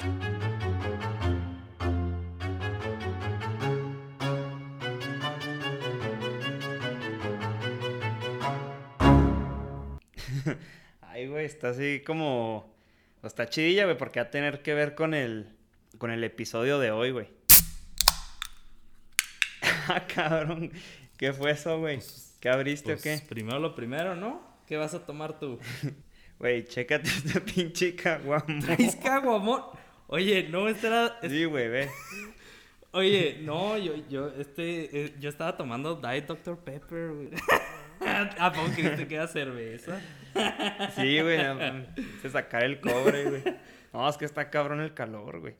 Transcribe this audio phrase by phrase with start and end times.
[11.02, 12.74] Ay, güey, está así como...
[13.22, 15.54] Está chidilla, güey, porque va a tener que ver con el,
[15.98, 17.28] con el episodio de hoy, güey.
[19.88, 20.72] ah, cabrón.
[21.18, 21.96] ¿Qué fue eso, güey?
[21.96, 23.20] Pues, ¿Qué abriste Pues, o qué?
[23.28, 24.40] Primero lo primero, ¿no?
[24.66, 25.58] ¿Qué vas a tomar tú?
[26.40, 28.46] Güey, chécate este pinche caguamo.
[28.64, 29.60] ¿Traes caguamón?
[30.12, 31.18] Oye, no, este era...
[31.22, 31.88] es- Sí, güey, ve.
[32.90, 36.58] Oye, no, yo, yo, este, eh, yo estaba tomando Diet Dr.
[36.58, 37.28] Pepper, güey.
[38.38, 40.00] ¿A poco creíste que era cerveza?
[40.96, 41.38] Sí, güey.
[41.38, 41.86] no,
[42.22, 43.42] Se sacar el cobre, güey.
[43.92, 45.54] No, es que está cabrón el calor, güey.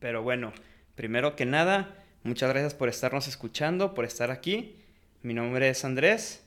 [0.00, 0.52] Pero bueno,
[0.96, 1.94] primero que nada,
[2.24, 4.76] muchas gracias por estarnos escuchando, por estar aquí.
[5.22, 6.44] Mi nombre es Andrés.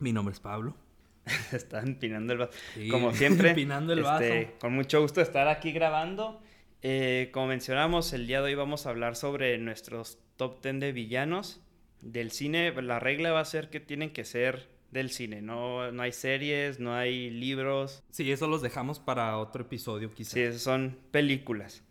[0.00, 0.76] Mi nombre es Pablo.
[1.48, 2.52] Se está empinando el vaso.
[2.74, 3.48] Sí, Como siempre.
[3.50, 4.58] empinando el este, vaso.
[4.58, 6.42] Con mucho gusto estar aquí grabando.
[6.86, 10.92] Eh, como mencionamos, el día de hoy vamos a hablar sobre nuestros top 10 de
[10.92, 11.62] villanos
[12.02, 12.74] del cine.
[12.82, 15.40] La regla va a ser que tienen que ser del cine.
[15.40, 18.02] No, no hay series, no hay libros.
[18.10, 20.34] Sí, eso los dejamos para otro episodio, quizás.
[20.34, 21.82] Sí, son películas.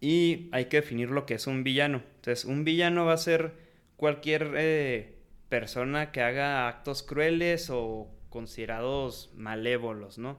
[0.00, 2.00] Y hay que definir lo que es un villano.
[2.14, 3.54] Entonces, un villano va a ser
[3.96, 10.38] cualquier eh, persona que haga actos crueles o considerados malévolos, ¿no?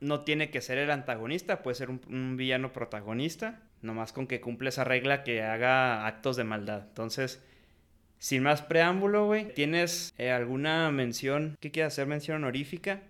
[0.00, 4.40] No tiene que ser el antagonista, puede ser un, un villano protagonista, nomás con que
[4.40, 6.86] cumple esa regla que haga actos de maldad.
[6.88, 7.42] Entonces,
[8.18, 13.02] sin más preámbulo, güey, ¿tienes eh, alguna mención que quieras hacer mención honorífica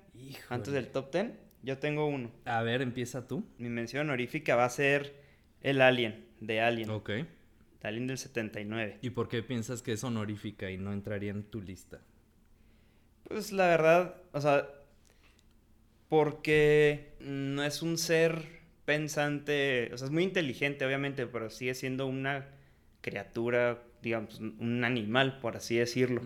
[0.50, 1.27] antes del top 10?
[1.62, 2.31] Yo tengo uno.
[2.45, 3.47] A ver, empieza tú.
[3.56, 5.15] Mi mención honorífica va a ser
[5.62, 7.09] el Alien, de Alien, Ok.
[7.11, 7.27] de
[7.83, 8.98] Alien del 79.
[9.00, 12.00] ¿Y por qué piensas que es honorífica y no entraría en tu lista?
[13.28, 14.67] Pues la verdad, o sea,
[16.15, 18.43] porque no es un ser
[18.84, 22.47] pensante, o sea, es muy inteligente, obviamente, pero sigue siendo una
[23.00, 26.22] criatura, digamos, un animal, por así decirlo.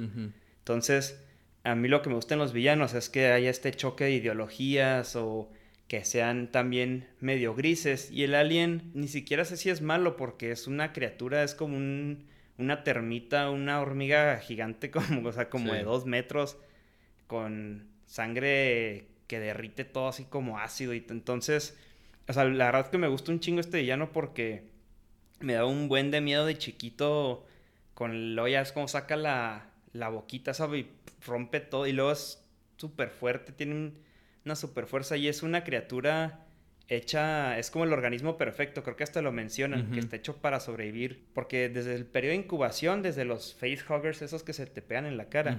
[0.59, 1.25] Entonces,
[1.65, 4.11] a mí lo que me gusta en los villanos es que haya este choque de
[4.13, 5.51] ideologías o
[5.87, 8.11] que sean también medio grises.
[8.13, 11.79] Y el alien ni siquiera sé si es malo porque es una criatura, es como
[11.79, 12.27] un-
[12.59, 14.91] una termita, una hormiga gigante,
[15.23, 15.79] como, o sea, como Sí.
[15.79, 16.59] de dos metros,
[17.27, 20.93] con sangre que derrite todo así como ácido.
[20.95, 21.79] Y entonces,
[22.27, 24.65] o sea, la verdad es que me gusta un chingo este villano porque
[25.41, 27.47] me da un buen de miedo de chiquito
[27.95, 30.81] con luego ya es como saca la, la boquita, ¿sabes?
[30.87, 30.89] Y
[31.27, 31.87] rompe todo.
[31.87, 32.43] Y luego es
[32.77, 33.99] súper fuerte, tiene un-
[34.45, 36.47] una súper fuerza y es una criatura
[36.89, 40.59] hecha, es como el organismo perfecto, creo que hasta lo mencionan, que está hecho para
[40.61, 41.27] sobrevivir.
[41.35, 45.17] Porque desde el periodo de incubación, desde los facehuggers, esos que se te pegan en
[45.19, 45.59] la cara.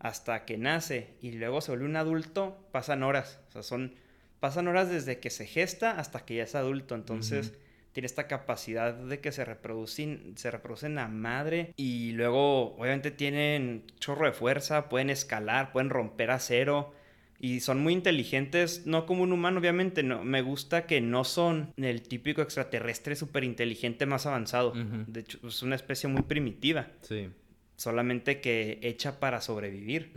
[0.00, 3.40] Hasta que nace y luego se vuelve un adulto, pasan horas.
[3.48, 3.94] O sea, son.
[4.40, 6.94] Pasan horas desde que se gesta hasta que ya es adulto.
[6.94, 7.54] Entonces,
[7.92, 11.72] tiene esta capacidad de que se reproducen, se reproducen a madre.
[11.76, 16.92] Y luego, obviamente, tienen chorro de fuerza, pueden escalar, pueden romper acero.
[17.40, 20.04] Y son muy inteligentes, no como un humano, obviamente.
[20.04, 24.72] No, me gusta que no son el típico extraterrestre súper inteligente más avanzado.
[25.08, 27.28] De hecho, es una especie muy primitiva Sí.
[27.78, 30.10] Solamente que hecha para sobrevivir.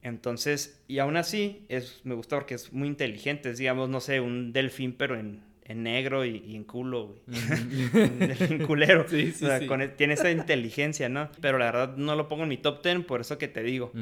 [0.00, 3.50] Entonces, y aún así, es, me gusta porque es muy inteligente.
[3.50, 7.20] Es, digamos, no sé, un delfín, pero en, en negro y, y en culo, güey.
[8.08, 9.04] un delfín culero.
[9.10, 9.66] Sí, sí, o sea, sí.
[9.66, 11.28] con e- tiene esa inteligencia, ¿no?
[11.42, 13.92] Pero la verdad no lo pongo en mi top 10, por eso que te digo.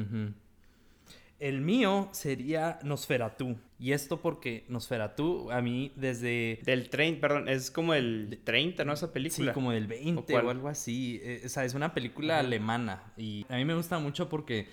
[1.39, 3.57] El mío sería Nosferatu.
[3.81, 6.59] Y esto porque Nosferatu, a mí desde...
[6.63, 8.93] Del 30, perdón, es como el 30, ¿no?
[8.93, 9.53] Esa Sí, película.
[9.53, 10.45] como del 20 cuál?
[10.45, 11.19] o, algo así.
[11.23, 12.45] Eh, o sea, es una película Ajá.
[12.45, 13.11] alemana.
[13.17, 14.67] Y a mí me gusta mucho porque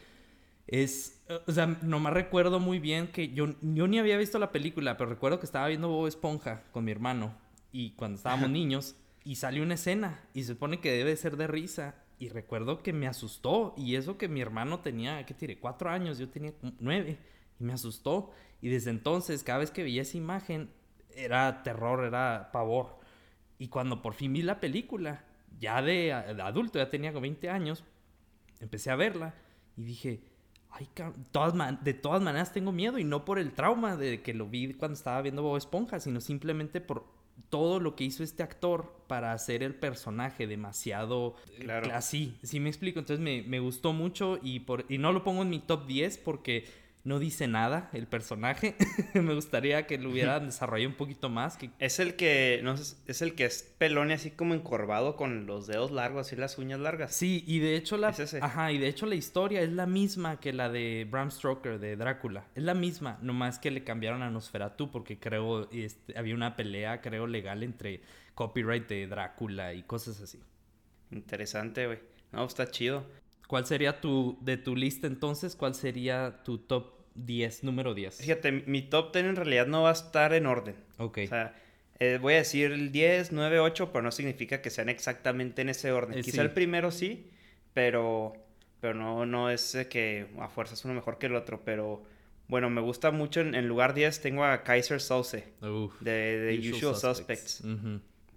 [0.67, 1.25] es...
[1.47, 5.09] O sea, nomás recuerdo muy bien que yo, yo ni había visto la película, pero
[5.09, 7.35] recuerdo que estaba viendo Bob Esponja con mi hermano.
[7.73, 10.21] Y cuando estábamos niños, y salió una escena.
[10.35, 11.95] Y se supone que debe ser de risa.
[12.19, 13.73] Y recuerdo que me asustó.
[13.79, 15.59] Y eso que mi hermano tenía, ¿qué tiene?
[15.59, 16.19] Cuatro años.
[16.19, 17.17] Yo tenía nueve.
[17.59, 18.33] Y me asustó.
[18.61, 20.71] Y desde entonces, cada vez que veía esa imagen,
[21.15, 22.99] era terror, era pavor.
[23.59, 25.25] Y cuando por fin vi la película,
[25.59, 27.85] ya de, de adulto, ya tenía como 20 años,
[28.61, 29.35] empecé a verla
[29.77, 30.21] y dije,
[30.71, 30.88] ay,
[31.32, 34.75] todas de todas maneras tengo miedo y no por el trauma de que lo vi
[34.75, 37.06] cuando estaba viendo Bob Esponja, sino simplemente por
[37.50, 41.94] todo lo que hizo este actor para hacer el personaje demasiado eh, Claro.
[41.94, 45.43] así, sí me explico, entonces me, me gustó mucho y, por, y no lo pongo
[45.43, 46.67] en mi top 10 porque
[47.05, 48.77] no dice nada el personaje.
[49.15, 51.56] me gustaría que lo hubieran desarrollado un poquito más.
[51.56, 51.71] Que...
[51.79, 55.67] Es el que, no es el que es pelón y así como encorvado con los
[55.67, 57.15] dedos largos y las uñas largas.
[57.15, 60.53] Sí, y de hecho la, ajá, y de hecho la historia es la misma que
[60.53, 62.47] la de Bram Stoker de Drácula.
[62.55, 67.01] Es la misma, nomás que le cambiaron a Nosferatu porque creo este, había una pelea,
[67.01, 68.03] creo legal entre
[68.35, 70.41] copyright de Drácula y cosas así.
[71.11, 71.99] Interesante, güey.
[72.33, 73.05] No, está chido.
[73.49, 78.19] ¿Cuál sería tu, de tu lista entonces, cuál sería tu top 10, número 10?
[78.19, 80.77] Fíjate, mi top 10 en realidad no va a estar en orden.
[80.99, 81.21] Ok.
[81.25, 81.56] O sea,
[81.99, 85.71] eh, voy a decir el 10, 9, 8, pero no significa que sean exactamente en
[85.71, 86.19] ese orden.
[86.19, 87.31] Eh, Quizá el primero sí,
[87.73, 88.35] pero,
[88.83, 92.05] pero no, no es que a fuerza es uno mejor que el otro, pero...
[92.49, 93.41] Bueno, me gusta mucho.
[93.41, 95.53] En, lugar 10 tengo a Kaiser Sose
[96.01, 97.62] de, Usual, Suspects.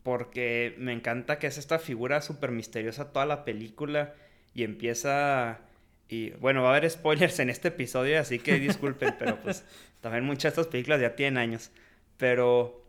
[0.04, 4.16] Porque me encanta que es esta figura súper misteriosa toda la película
[4.54, 5.62] y empieza...
[6.08, 9.64] Y bueno, va a haber spoilers en este episodio, así que disculpen, pero pues
[10.02, 11.72] también muchas de estas películas ya tienen años.
[12.18, 12.86] Pero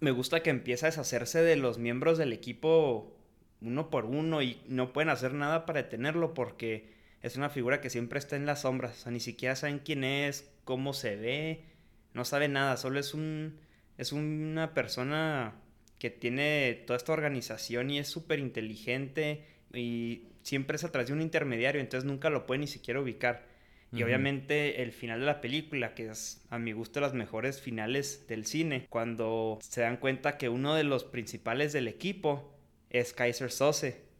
[0.00, 3.16] me gusta que empieza a deshacerse de los miembros del equipo
[3.62, 6.92] uno por uno y no pueden hacer nada para detenerlo porque
[7.22, 8.98] es una figura que siempre está en las sombras.
[8.98, 11.64] O sea, ni siquiera saben quién es, cómo se ve,
[12.14, 13.60] no sabe nada, solo es un
[13.98, 15.54] es una persona
[15.98, 21.14] que tiene toda esta organización y es súper inteligente y siempre es a través de
[21.14, 23.52] un intermediario, entonces nunca lo puede ni siquiera ubicar.
[23.94, 28.26] Y obviamente el final de la película, que es a mi gusto las mejores finales
[28.26, 32.56] del cine, cuando se dan cuenta que uno de los principales del equipo
[32.88, 34.10] es Kaiser Sose.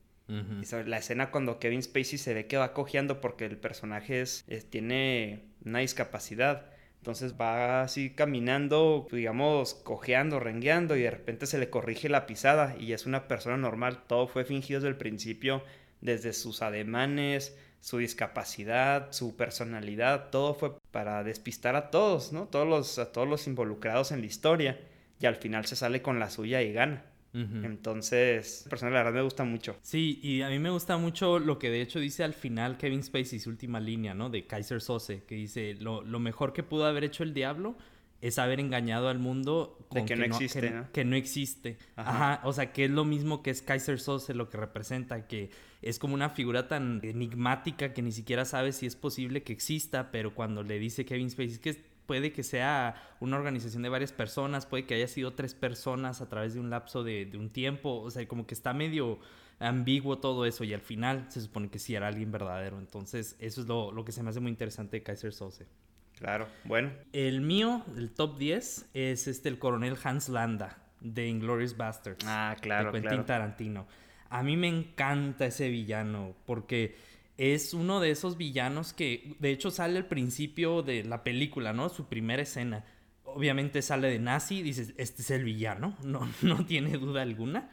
[0.60, 4.22] Y sobre la escena cuando Kevin Spacey se ve que va cojeando porque el personaje
[4.22, 6.70] es, tiene una discapacidad.
[6.98, 12.76] Entonces va así caminando, digamos, cojeando, rengueando y de repente se le corrige la pisada
[12.78, 14.04] y es una persona normal.
[14.06, 15.62] Todo fue fingido desde el principio
[16.02, 22.46] desde sus ademanes, su discapacidad, su personalidad, todo fue para despistar a todos, ¿no?
[22.46, 24.78] Todos los, a todos los involucrados en la historia.
[25.18, 27.04] Y al final se sale con la suya y gana.
[27.34, 29.74] Entonces, personal, la verdad me gusta mucho.
[29.80, 33.02] Sí, y a mí me gusta mucho lo que de hecho dice al final Kevin
[33.02, 34.28] Spacey, su última línea, ¿no?
[34.28, 37.74] De Kaiser Sose, que dice, lo, lo mejor que pudo haber hecho el diablo
[38.22, 40.92] es haber engañado al mundo con de que, no existe, ¿no?
[40.92, 41.76] Que, no existe.
[41.96, 42.40] Ajá.
[42.44, 45.50] O sea, que es lo mismo que es Kaiser Sose lo que representa, que
[45.82, 50.12] es como una figura tan enigmática que ni siquiera sabe si es posible que exista,
[50.12, 51.74] pero cuando le dice Kevin Spacey que
[52.06, 56.28] puede que sea una organización de varias personas, puede que haya sido tres personas a
[56.28, 59.18] través de un lapso de, un tiempo, o sea, como que está medio
[59.58, 62.78] ambiguo todo eso y al final se supone que sí era alguien verdadero.
[62.78, 65.66] Entonces, eso es lo, lo que se me hace muy interesante de Kaiser Sose.
[66.22, 66.92] Claro, bueno.
[67.12, 72.24] El mío, el top 10, es este, el coronel Hans Landa, de Inglourious Basterds.
[72.24, 73.88] Ah, claro, de Quentin Tarantino.
[74.30, 76.94] A mí me encanta ese villano, porque
[77.38, 81.88] es uno de esos villanos que, de hecho, sale al principio de la película, ¿no?
[81.88, 82.84] Su primera escena.
[83.24, 87.68] Obviamente sale de nazi, dices, este es el villano, no, no tiene duda alguna.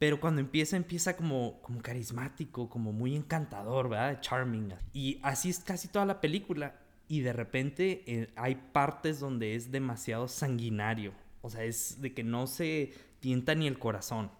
[0.00, 4.20] Pero cuando empieza, empieza como, como carismático, como muy encantador, ¿verdad?
[4.20, 4.74] Charming.
[4.92, 6.74] Y así es casi toda la película
[7.08, 11.12] y de repente eh, hay partes donde es demasiado sanguinario.
[11.42, 14.30] O sea, es de que no se tienta ni el corazón.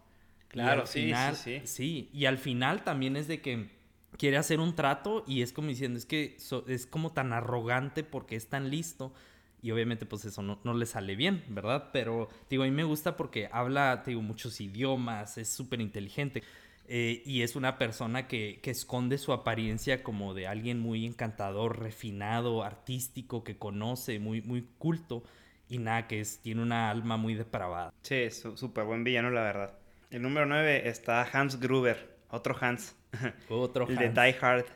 [0.49, 1.61] Claro, sí, sí, sí.
[1.65, 3.69] Sí, y al final también es de que
[4.17, 6.37] quiere hacer un trato y es como diciendo, es que
[6.67, 9.13] es como tan arrogante porque es tan listo.
[9.63, 11.91] Y obviamente pues eso no, no le sale bien, ¿verdad?
[11.93, 16.43] Pero digo, a mí me gusta porque habla, digo, muchos idiomas, es súper inteligente.
[16.89, 21.81] Eh, y es una persona que, que, esconde su apariencia como de alguien muy encantador,
[21.81, 25.25] refinado, artístico, que conoce, muy, muy culto.
[25.69, 27.93] Y nada, que es, tiene una alma muy depravada.
[28.03, 29.79] Sí, súper buen villano, la verdad.
[30.11, 32.95] El número 9 está Hans Gruber, otro Hans.
[33.49, 34.67] Otro El de Die Hard.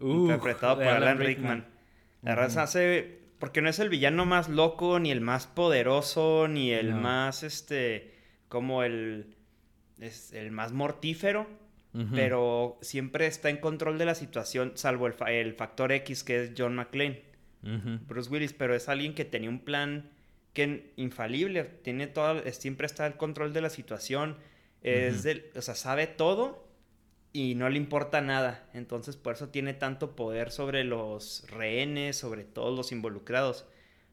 [0.00, 1.66] interpretado por Alan, Rickman.
[2.22, 3.20] La verdad hace.
[3.38, 8.14] Porque no es el villano más loco, ni el más poderoso, ni el más este.
[8.48, 9.36] como el
[10.02, 11.46] es el más mortífero,
[12.14, 16.74] pero siempre está en control de la situación, salvo el, factor X que es John
[16.74, 17.22] McClane,
[18.06, 20.10] Bruce Willis, pero es alguien que tenía un plan
[20.54, 24.36] que infalible, tiene todo, siempre está el control de la situación,
[24.82, 26.66] es o sea, sabe todo
[27.32, 32.44] y no le importa nada, entonces por eso tiene tanto poder sobre los rehenes, sobre
[32.44, 33.66] todos los involucrados.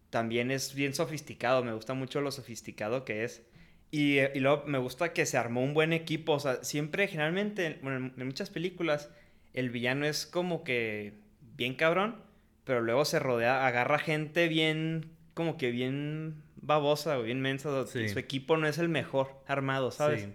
[0.10, 3.44] También es bien sofisticado, me gusta mucho lo sofisticado que es.
[3.92, 6.34] Y, y, luego me gusta que se armó un buen equipo.
[6.34, 9.10] O sea, siempre, generalmente, bueno, en muchas películas,
[9.54, 11.14] el villano es como que
[11.56, 12.18] bien cabrón,
[12.64, 17.86] pero luego se rodea, agarra gente bien, como que bien babosa o bien mensa.
[17.88, 20.30] Su equipo no es el mejor armado, ¿sabes?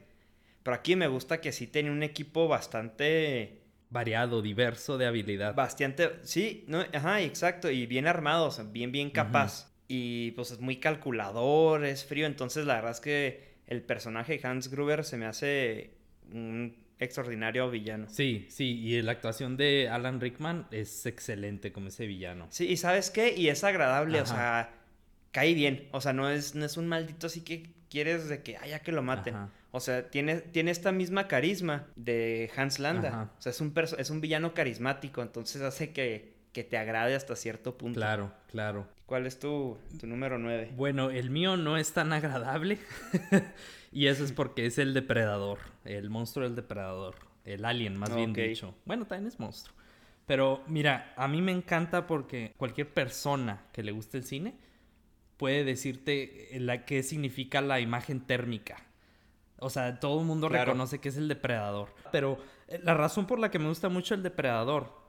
[0.62, 5.54] Pero aquí me gusta que sí tiene un equipo bastante variado, diverso de habilidad.
[5.54, 9.72] Bastante, sí, no, ajá, exacto, y bien armado, o sea, bien, bien capaz.
[9.86, 14.46] Y pues es muy calculador, es frío, entonces la verdad es que el personaje de
[14.46, 15.90] Hans Gruber se me hace
[16.32, 18.06] un extraordinario villano.
[18.08, 22.46] Sí, sí, y la actuación de Alan Rickman es excelente como ese villano.
[22.50, 23.34] Sí, y ¿sabes qué?
[23.36, 24.70] Y es agradable, o sea,
[25.32, 28.56] cae bien, o sea, no es, no es un maldito así que quieres de que,
[28.56, 29.34] haya que lo maten.
[29.70, 33.32] O sea, tiene, tiene esta misma carisma de Hans Landa.
[33.38, 37.34] O sea, es un, es un villano carismático, entonces hace que, que te agrade hasta
[37.36, 37.98] cierto punto.
[37.98, 38.86] Claro, claro.
[39.06, 40.72] ¿Cuál es tu, tu número 9?
[40.76, 42.78] Bueno, el mío no es tan agradable.
[43.92, 45.58] y eso es porque es el depredador.
[45.84, 47.16] El monstruo del depredador.
[47.44, 48.74] El alien, más bien dicho.
[48.86, 49.76] Bueno, también es monstruo.
[50.26, 54.56] Pero mira, a mí me encanta porque cualquier persona que le guste el cine
[55.36, 58.86] puede decirte la, qué significa la imagen térmica.
[59.58, 61.94] O sea, todo el mundo reconoce que es el depredador.
[62.10, 65.03] Pero eh, la razón por la que me gusta mucho el depredador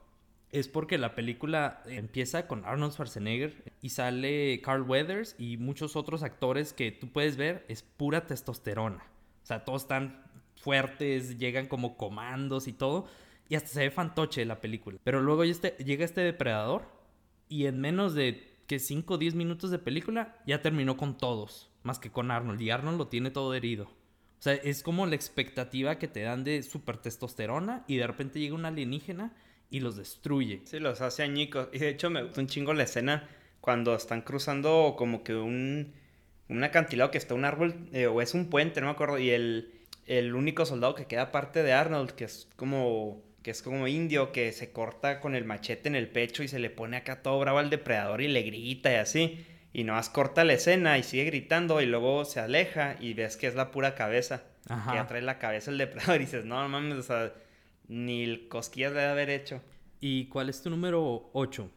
[0.58, 6.22] es porque la película empieza con Arnold Schwarzenegger y sale Carl Weathers y muchos otros
[6.22, 9.04] actores que tú puedes ver, es pura testosterona.
[9.42, 10.24] O sea, todos están
[10.56, 13.06] fuertes, llegan como comandos y todo.
[13.50, 14.98] Y hasta se ve fantoche la película.
[15.04, 16.88] Pero luego este, llega este depredador
[17.48, 21.70] y en menos de que 5 o 10 minutos de película ya terminó con todos,
[21.82, 22.60] más que con Arnold.
[22.62, 23.84] Y Arnold lo tiene todo herido.
[23.84, 28.40] O sea, es como la expectativa que te dan de super testosterona y de repente
[28.40, 29.34] llega un alienígena
[29.70, 30.62] y los destruye.
[30.64, 31.68] Sí, los hace añicos.
[31.72, 33.28] Y de hecho me gusta un chingo la escena
[33.60, 35.92] cuando están cruzando como que un,
[36.48, 39.30] un acantilado que está un árbol, eh, o es un puente, no me acuerdo, y
[39.30, 39.72] el,
[40.06, 44.32] el único soldado que queda aparte de Arnold, que es como que es como indio,
[44.32, 47.38] que se corta con el machete en el pecho y se le pone acá todo
[47.38, 49.46] bravo al depredador y le grita y así.
[49.72, 53.46] Y nomás corta la escena y sigue gritando y luego se aleja y ves que
[53.46, 54.42] es la pura cabeza.
[54.68, 54.90] Ajá.
[54.90, 57.32] Que ya trae la cabeza el depredador y dices, no mames, o sea,
[57.88, 59.62] ni el cosquillas debe haber hecho.
[60.00, 61.70] ¿Y cuál es tu número 8?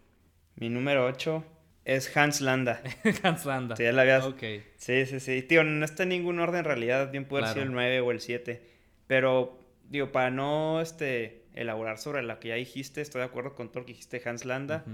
[0.55, 1.43] Mi número 8
[1.85, 2.81] es Hans Landa.
[3.23, 3.75] Hans Landa.
[3.75, 4.23] Sí, ya la habías...
[4.23, 4.43] Ok.
[4.77, 5.41] Sí, sí, sí.
[5.41, 7.11] Tío, no está en ningún orden en realidad.
[7.11, 8.61] Bien puede ser el 9 o el 7.
[9.07, 13.69] Pero, digo, para no este, elaborar sobre lo que ya dijiste, estoy de acuerdo con
[13.69, 14.21] todo lo que dijiste.
[14.25, 14.85] Hans Landa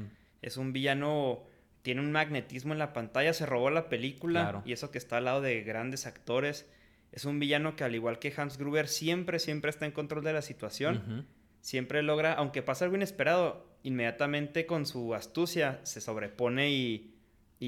[0.41, 1.43] es un villano...
[1.81, 3.31] Tiene un magnetismo en la pantalla.
[3.33, 4.63] Se robó la película.
[4.65, 6.67] Y eso que está al lado de grandes actores
[7.15, 10.33] es un villano que al igual que Hans Gruber siempre, siempre está en control de
[10.33, 11.25] la situación.
[11.61, 17.11] Siempre logra, aunque pasa algo inesperado, inmediatamente con su astucia se sobrepone y,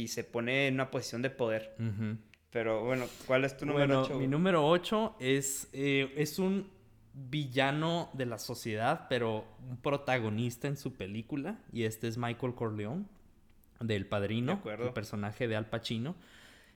[0.07, 1.75] se pone en una posición de poder.
[2.51, 4.19] Pero bueno, ¿cuál es tu número 8?
[4.19, 6.69] Mi número 8 es, eh, es un
[7.13, 11.57] villano de la sociedad, pero un protagonista en su película.
[11.71, 13.05] Y este es Michael Corleone,
[13.79, 16.15] del Padrino, el personaje de Al Pacino.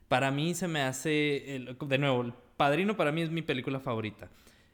[0.07, 4.29] Para mí se me hace, de nuevo, Padrino para mí es mi película favorita.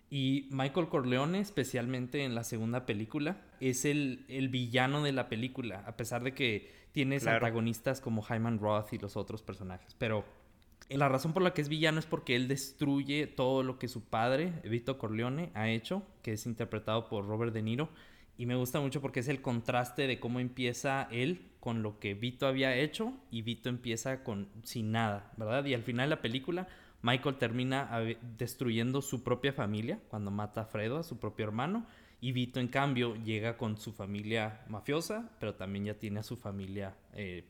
[0.09, 5.85] Y Michael Corleone, especialmente en la segunda película, es el, el villano de la película,
[5.87, 9.95] a pesar de que tienes antagonistas como Hyman Roth y los otros personajes.
[9.97, 10.25] Pero
[10.89, 14.03] la razón por la que es villano es porque él destruye todo lo que su
[14.03, 17.87] padre, Vito Corleone, ha hecho, que es interpretado por Robert De Niro.
[18.37, 22.15] Y me gusta mucho porque es el contraste de cómo empieza él con lo que
[22.15, 25.63] Vito había hecho y Vito empieza con sin nada, ¿verdad?
[25.63, 26.67] Y al final de la película
[27.07, 27.89] Michael termina
[28.37, 31.87] destruyendo su propia familia cuando mata a Fredo, a su propio hermano.
[32.19, 36.35] Y Vito, en cambio, llega con su familia mafiosa, pero también ya tiene a su
[36.35, 37.45] familia eh,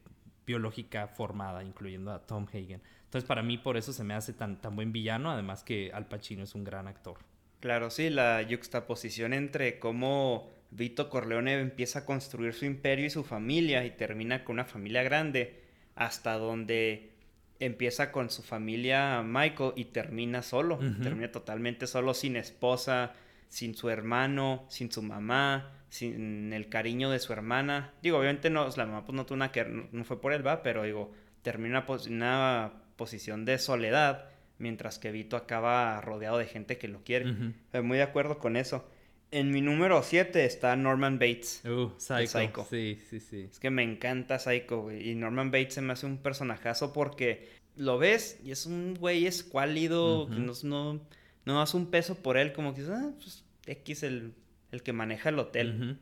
[0.46, 2.82] biológica formada, incluyendo a Tom Hagen.
[3.06, 6.06] Entonces, para mí, por eso se me hace tan, tan buen villano, además que Al
[6.06, 7.18] Pacino es un gran actor.
[7.60, 13.24] Claro, sí, la yuxtaposición entre cómo Vito Corleone empieza a construir su imperio y su
[13.24, 15.64] familia y termina con una familia grande,
[15.96, 17.17] hasta donde
[17.60, 23.14] empieza con su familia Michael y termina solo, termina totalmente solo, sin esposa,
[23.50, 27.94] sin su hermano, sin su mamá, sin el cariño de su hermana.
[28.02, 30.62] Digo, obviamente no, la mamá pues no tuvo una que no, fue por él, va,
[30.64, 31.12] pero digo,
[31.42, 37.04] termina una, una posición de soledad, mientras que Vito acaba rodeado de gente que lo
[37.04, 37.30] quiere.
[37.66, 38.88] Estoy muy de acuerdo con eso.
[39.30, 41.62] En mi número 7 está Norman Bates.
[41.66, 42.66] Uh, Psycho.
[42.70, 43.48] Sí, sí, sí.
[43.52, 45.10] Es que me encanta Psycho, güey.
[45.10, 49.28] Y Norman Bates se me hace un personajazo porque lo ves y es un güey
[49.28, 51.02] escuálido, que no,
[51.46, 54.34] no, hace un peso por él, como que ah, pues X el,
[54.72, 56.00] el que maneja el hotel.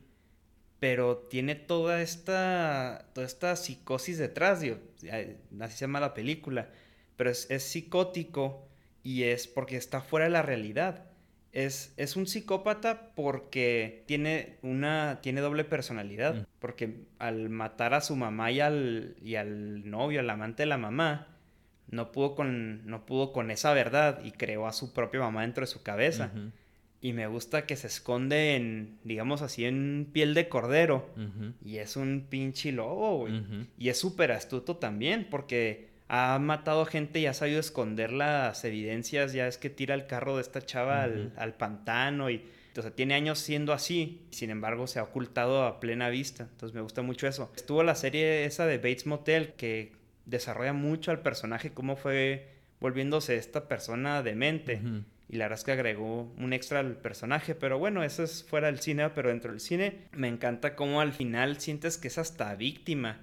[0.78, 4.78] Pero tiene toda esta, toda esta psicosis detrás, digo,
[5.60, 6.70] así se llama la película.
[7.16, 8.68] Pero es, es psicótico
[9.02, 11.06] y es porque está fuera de la realidad
[11.56, 16.34] es, un psicópata porque tiene una tiene doble personalidad.
[16.34, 16.46] Mm.
[16.58, 20.76] Porque al matar a su mamá y al, y al novio, al amante de la
[20.76, 21.28] mamá,
[21.88, 25.62] no pudo, con, no pudo con esa verdad y creó a su propia mamá dentro
[25.62, 26.30] de su cabeza.
[27.00, 31.08] Y me gusta que se esconde en, digamos así, en piel de cordero.
[31.64, 33.42] Y es un pinche lobo, güey.
[33.78, 39.32] Y es súper astuto también, porque ha matado gente y ha sabido esconder las evidencias.
[39.32, 42.44] Ya es que tira el carro de esta chava al, al, pantano y...
[42.76, 46.42] O sea, tiene años siendo así, sin embargo se ha ocultado a plena vista.
[46.42, 47.50] Entonces me gusta mucho eso.
[47.56, 49.92] Estuvo la serie esa de Bates Motel que
[50.26, 52.48] desarrolla mucho al personaje, cómo fue
[52.78, 54.82] volviéndose esta persona demente.
[55.28, 57.54] Y la verdad es que agregó un extra al personaje.
[57.54, 61.12] Pero bueno, eso es fuera del cine, pero dentro del cine me encanta cómo al
[61.12, 63.18] final sientes que es hasta víctima.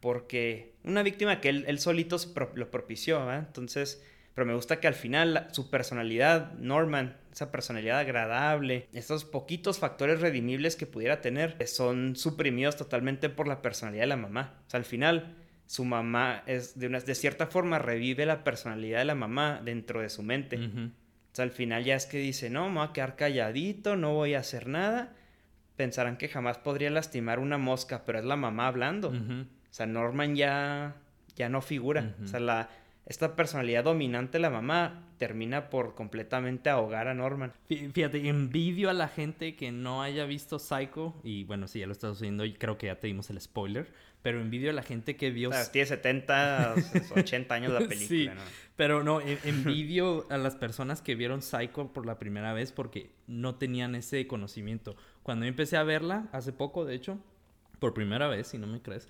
[0.00, 2.16] Porque una víctima que él, él solito
[2.54, 3.44] lo propició, ¿verdad?
[3.46, 9.78] Entonces, pero me gusta que al final su personalidad, Norman, esa personalidad agradable, esos poquitos
[9.78, 14.54] factores redimibles que pudiera tener, son suprimidos totalmente por la personalidad de la mamá.
[14.66, 18.98] O sea, al final su mamá es de una de cierta forma revive la personalidad
[18.98, 20.58] de la mamá dentro de su mente.
[21.34, 24.14] O sea, al final ya es que dice, no, me voy a quedar calladito, no
[24.14, 25.14] voy a hacer nada.
[25.74, 29.08] Pensarán que jamás podría lastimar una mosca, pero es la mamá hablando.
[29.08, 30.94] O sea, Norman ya,
[31.34, 32.14] ya no figura.
[32.22, 32.68] O sea, la,
[33.06, 37.52] esta personalidad dominante la mamá termina por completamente ahogar a Norman.
[37.66, 41.92] Fíjate, envidio a la gente que no haya visto Psycho, y bueno, sí, ya lo
[41.92, 43.92] estás viendo y creo que ya te dimos el spoiler,
[44.22, 45.50] pero envidio a la gente que vio...
[45.70, 46.74] tiene 70,
[47.14, 48.30] 80 años la película, sí,
[48.74, 53.56] Pero no, envidio a las personas que vieron Psycho por la primera vez porque no
[53.56, 54.96] tenían ese conocimiento.
[55.22, 57.18] Cuando yo empecé a verla, hace poco, de hecho,
[57.80, 59.08] por primera vez, si no me crees,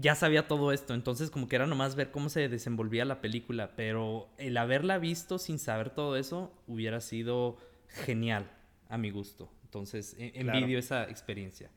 [0.00, 3.72] ya sabía todo esto, entonces como que era nomás ver cómo se desenvolvía la película,
[3.76, 7.56] pero el haberla visto sin saber todo eso hubiera sido
[7.88, 8.50] genial
[8.88, 9.50] a mi gusto.
[9.64, 11.70] Entonces, e, envidio esa experiencia.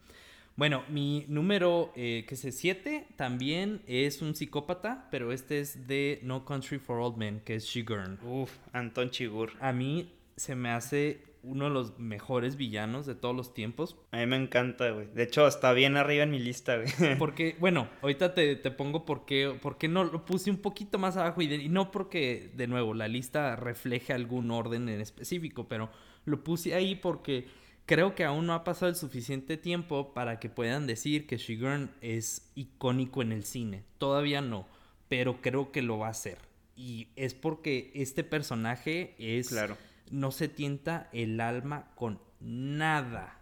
[0.55, 6.19] Bueno, mi número, eh, que es 7, también es un psicópata, pero este es de
[6.23, 8.19] No Country for Old Men, que es Shigurn.
[8.23, 9.51] Uf, Anton Chigur.
[9.59, 13.97] A mí se me hace uno de los mejores villanos de todos los tiempos.
[14.11, 15.07] A mí me encanta, güey.
[15.13, 16.89] De hecho, está bien arriba en mi lista, güey.
[17.17, 21.15] Porque, bueno, ahorita te, pongo por qué, por qué no lo puse un poquito más
[21.17, 25.89] abajo y, no porque, de nuevo, la lista refleje algún orden en específico, pero
[26.25, 27.47] lo puse ahí porque
[27.85, 31.91] creo que aún no ha pasado el suficiente tiempo para que puedan decir que Shigurn
[32.01, 33.83] es icónico en el cine.
[33.97, 34.67] Todavía no,
[35.07, 36.37] pero creo que lo va a hacer.
[36.75, 39.49] Y es porque este personaje es...
[39.49, 39.77] Claro
[40.11, 43.39] no se tienta el alma con nada.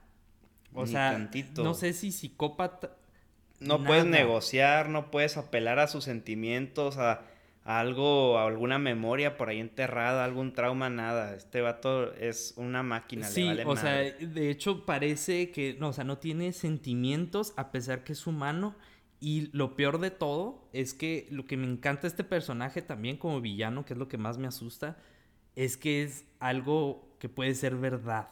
[0.74, 2.98] O sea, no sé si psicópata.
[3.60, 7.22] No puedes negociar, no puedes apelar a sus sentimientos, a,
[7.64, 11.34] algo, a alguna memoria por ahí enterrada, algún trauma, nada.
[11.34, 13.28] Este vato es una máquina.
[13.28, 18.04] Sí, o sea, de hecho parece que, no, o sea, no tiene sentimientos a pesar
[18.04, 18.76] que es humano.
[19.22, 23.40] Y lo peor de todo es que lo que me encanta este personaje también como
[23.40, 24.98] villano, que es lo que más me asusta,
[25.56, 28.30] es que es algo que puede ser verdad.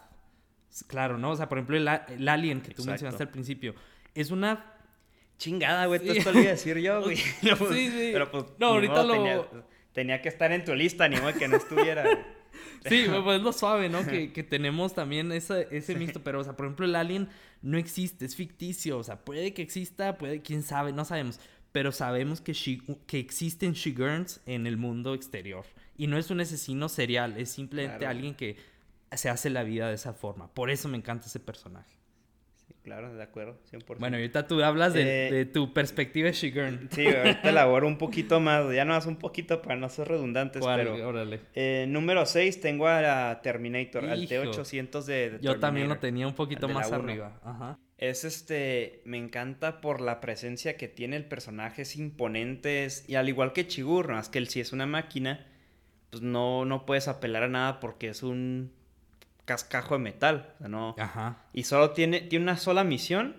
[0.86, 1.30] Claro, ¿no?
[1.30, 3.74] O sea, por ejemplo, el, alien que tú mencionaste al principio,
[4.14, 4.72] es una...
[5.36, 7.16] Chingada, güey, esto lo iba a decir yo, güey.
[7.16, 8.10] sí, sí.
[8.12, 9.64] Pero pues, no, ahorita lo...
[9.92, 12.04] Tenía, que estar en tu lista, ni modo que no estuviera.
[12.88, 14.04] sí, pues es lo suave, ¿no?
[14.04, 17.28] Que, que tenemos también ese, ese mixto, pero, o sea, por ejemplo, el alien
[17.62, 21.38] no existe, es ficticio, o sea, puede que exista, puede, quién sabe, no sabemos,
[21.70, 22.54] pero sabemos que,
[23.06, 25.64] que existen Shigurns en el mundo exterior.
[25.96, 28.56] Y no es un asesino serial, es simplemente alguien que
[29.12, 30.52] se hace la vida de esa forma.
[30.52, 31.94] Por eso me encanta ese personaje.
[32.66, 33.98] Sí, claro, de acuerdo, 100%.
[33.98, 36.88] Bueno, ahorita tú hablas de, eh, tu perspectiva de Shigurn.
[36.90, 40.64] Sí, ahorita elaboro un poquito más, ya no más un poquito para no ser redundantes,
[40.64, 41.08] pero...
[41.08, 41.40] Órale.
[41.54, 46.68] Eh, número 6 tengo a Terminator, al T-800 de, Yo también lo tenía un poquito
[46.68, 47.38] más arriba.
[47.44, 47.78] Ajá.
[47.98, 53.28] Es este, me encanta por la presencia que tiene el personaje, es imponente, y al
[53.28, 55.46] igual que Chigur, más que él sí es una máquina,
[56.14, 58.72] pues no, no puedes apelar a nada porque es un
[59.46, 60.54] cascajo de metal.
[60.60, 60.94] no.
[61.52, 63.36] Y solo tiene, tiene una sola misión,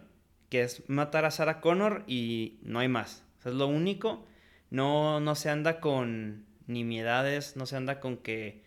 [0.50, 3.24] que es matar a Sarah Connor y no hay más.
[3.46, 4.26] es lo único.
[4.72, 8.62] No, no se anda con nimiedades, no se anda con que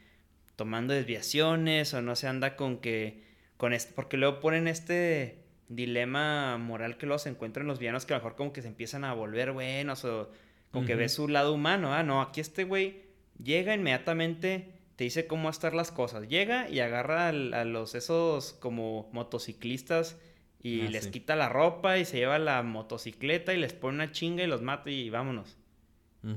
[0.56, 3.24] tomando desviaciones o no se anda con que
[3.58, 8.14] con este, porque luego ponen este dilema moral que luego se encuentran los villanos que
[8.14, 10.30] a lo mejor como que se empiezan a volver buenos o
[10.70, 13.07] como que ve su lado humano, ah, no, aquí este güey
[13.42, 16.28] Llega inmediatamente, te dice cómo estar las cosas.
[16.28, 20.16] Llega y agarra a los esos como motociclistas
[20.60, 24.12] y ah, les quita la ropa y se lleva la motocicleta y les pone una
[24.12, 25.56] chinga y los mata y vámonos.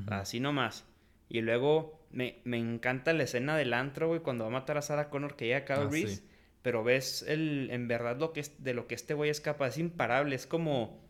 [0.07, 0.85] Así nomás.
[1.27, 5.09] Y luego me, encanta la escena del antro, güey, cuando va a matar a Sarah
[5.09, 6.19] Connor que llega a Kyle ah,
[6.61, 9.69] Pero ves el, en verdad lo que es, de lo que este güey es capaz.
[9.69, 10.35] Es imparable.
[10.35, 11.01] Es como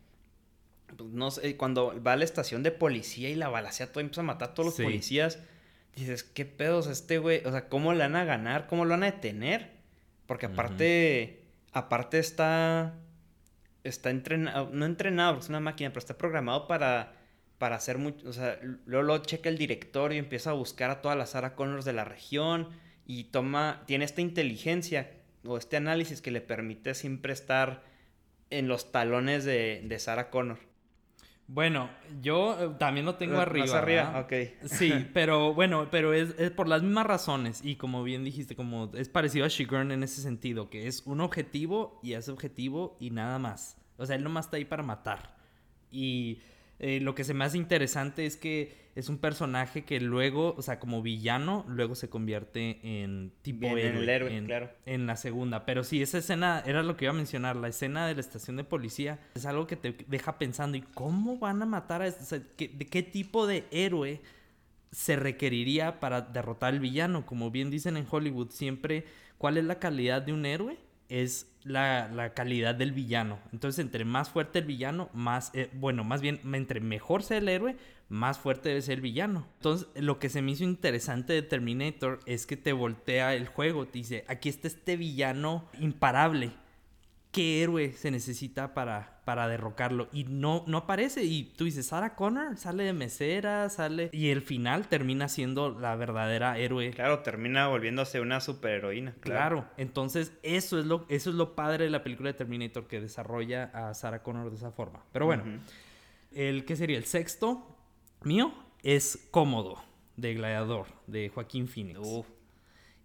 [0.96, 4.04] pues, no sé, cuando va a la estación de policía y la balacea todo y
[4.04, 5.38] empieza a matar a todos los policías
[5.94, 7.44] dices, ¿qué pedos este güey?
[7.44, 8.66] O sea, ¿cómo le van a ganar?
[8.66, 9.70] ¿Cómo lo van a detener?
[10.26, 12.94] Porque aparte, aparte está,
[13.84, 17.14] está entrenado, no entrenado, es una máquina, pero está programado para,
[17.58, 21.02] para hacer mucho, o sea, luego lo checa el directorio y empieza a buscar a
[21.02, 22.68] todas las Sarah Connors de la región
[23.06, 25.10] y toma, tiene esta inteligencia
[25.44, 27.82] o este análisis que le permite siempre estar
[28.50, 30.58] en los talones de, de Sarah Connor.
[31.48, 33.66] Bueno, yo eh, también lo tengo arriba.
[33.66, 34.32] Más arriba, ok.
[34.68, 37.60] Sí, pero bueno, pero es, por las mismas razones.
[37.64, 41.20] Y como bien dijiste, como es parecido a Shigurn en ese sentido, que es un
[41.20, 43.76] objetivo y ese objetivo y nada más.
[43.98, 45.36] O sea, él nomás está ahí para matar.
[45.90, 46.40] Y
[46.82, 50.62] eh, lo que se me hace interesante es que es un personaje que luego, o
[50.62, 53.88] sea, como villano, luego se convierte en tipo héroe.
[53.88, 54.70] En el héroe, en, claro.
[54.84, 55.64] En la segunda.
[55.64, 57.54] Pero sí, esa escena era lo que iba a mencionar.
[57.54, 61.38] La escena de la estación de policía es algo que te deja pensando, ¿y cómo
[61.38, 62.40] van a matar a este?
[62.40, 64.20] ¿De qué tipo de héroe
[64.90, 67.24] se requeriría para derrotar al villano?
[67.24, 69.06] Como bien dicen en Hollywood, siempre,
[69.38, 70.76] ¿cuál es la calidad de un héroe?
[71.12, 73.38] Es la, calidad del villano.
[73.52, 77.48] Entonces, entre más fuerte el villano, más, eh, bueno, más bien, entre mejor sea el
[77.48, 77.76] héroe,
[78.08, 79.46] más fuerte debe ser el villano.
[79.56, 83.86] Entonces, lo que se me hizo interesante de Terminator es que te voltea el juego,
[83.86, 86.52] te dice, aquí está este villano imparable
[87.32, 90.08] qué héroe se necesita para, para derrocarlo.
[90.12, 91.24] Y no, no aparece.
[91.24, 94.10] Y tú dices, Sarah Connor sale de mesera, sale.
[94.12, 96.90] Y el final termina siendo la verdadera héroe.
[96.90, 99.14] Claro, termina volviéndose una superheroína.
[99.20, 99.66] Claro.
[99.78, 103.64] Entonces, eso es, lo, eso es lo padre de la película de Terminator, que desarrolla
[103.72, 105.02] a Sarah Connor de esa forma.
[105.12, 105.44] Pero bueno,
[106.30, 107.76] el que sería el sexto
[108.22, 109.82] mío es Cómodo,
[110.16, 111.98] de Gladiador, de Joaquín Phoenix.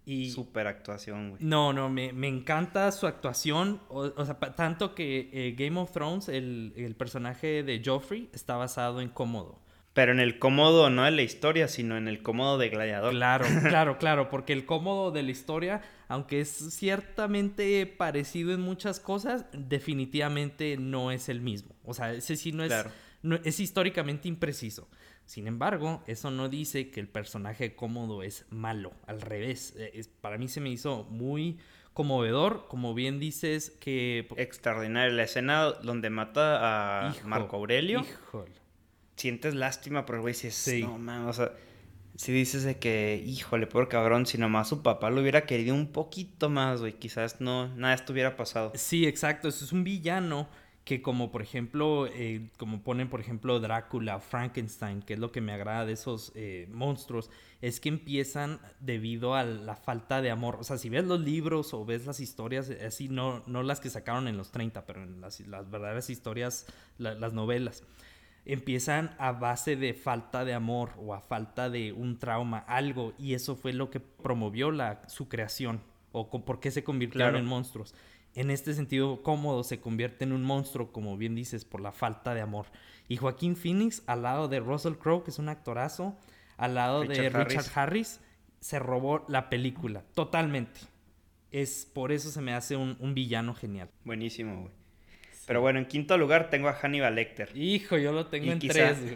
[0.08, 1.44] Y, Super actuación, güey.
[1.44, 3.82] No, no, me, encanta su actuación.
[3.88, 9.10] O, sea, tanto que eh, Game of Thrones, el, personaje de Joffrey, está basado en
[9.10, 9.60] cómodo.
[9.92, 13.10] Pero en el cómodo no de la historia, sino en el cómodo de gladiador.
[13.10, 19.00] Claro, claro, claro, porque el cómodo de la historia, aunque es ciertamente parecido en muchas
[19.00, 21.76] cosas, definitivamente no es el mismo.
[21.84, 22.72] O sea, ese sí no es,
[23.20, 24.88] no, es históricamente impreciso.
[25.28, 29.74] Sin embargo, eso no dice que el personaje cómodo es malo, al revés.
[29.76, 31.58] Eh, para mí se me hizo muy
[31.92, 34.26] conmovedor, como bien dices que...
[34.38, 35.14] Extraordinario.
[35.14, 38.00] La escena donde mata a Marco Aurelio.
[38.00, 38.52] Híjole.
[39.16, 40.82] Sientes lástima por el güey, si sí.
[40.82, 41.52] no, man, o sea,
[42.16, 45.92] si dices de que, híjole, por cabrón, si nomás su papá lo hubiera querido un
[45.92, 48.72] poquito más, güey, quizás no, nada estuviera pasado.
[48.76, 50.48] Sí, exacto, eso es un villano
[50.88, 55.42] que como por ejemplo, eh, como ponen por ejemplo Drácula, Frankenstein, que es lo que
[55.42, 60.56] me agrada de esos eh, monstruos, es que empiezan debido a la falta de amor.
[60.58, 63.80] O sea, si ves los libros o ves las historias, eh, así no, no las
[63.80, 66.64] que sacaron en los 30, pero en las, verdaderas historias,
[66.96, 67.84] las novelas,
[68.46, 73.34] empiezan a base de falta de amor o a falta de un trauma, algo, y
[73.34, 77.94] eso fue lo que promovió la, su creación o por qué se convirtieron en monstruos
[78.34, 82.34] en este sentido cómodo se convierte en un monstruo, como bien dices, por la falta
[82.34, 82.66] de amor.
[83.08, 86.16] Y Joaquín Phoenix, al lado de Russell Crowe, que es un actorazo,
[86.56, 88.20] al lado de Richard Harris,
[88.60, 90.80] se robó la película, totalmente.
[91.50, 93.88] Es por eso se me hace un, villano genial.
[94.04, 94.72] Buenísimo, güey.
[95.46, 97.56] Pero bueno, en quinto lugar tengo a Hannibal Lecter.
[97.56, 98.98] Hijo, yo lo tengo en tres,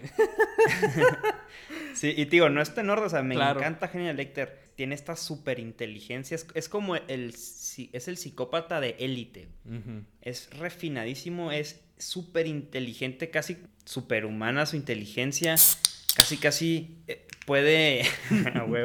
[1.94, 5.17] sí, y digo, no está en orden, o sea, me encanta Hannibal Lecter tiene esta
[5.17, 6.37] super inteligencia.
[6.55, 9.49] Es, como el, es el psicópata de élite.
[10.21, 15.57] Es refinadísimo, es súper inteligente, casi superhumana su inteligencia.
[16.15, 18.03] Casi, casi eh, puede.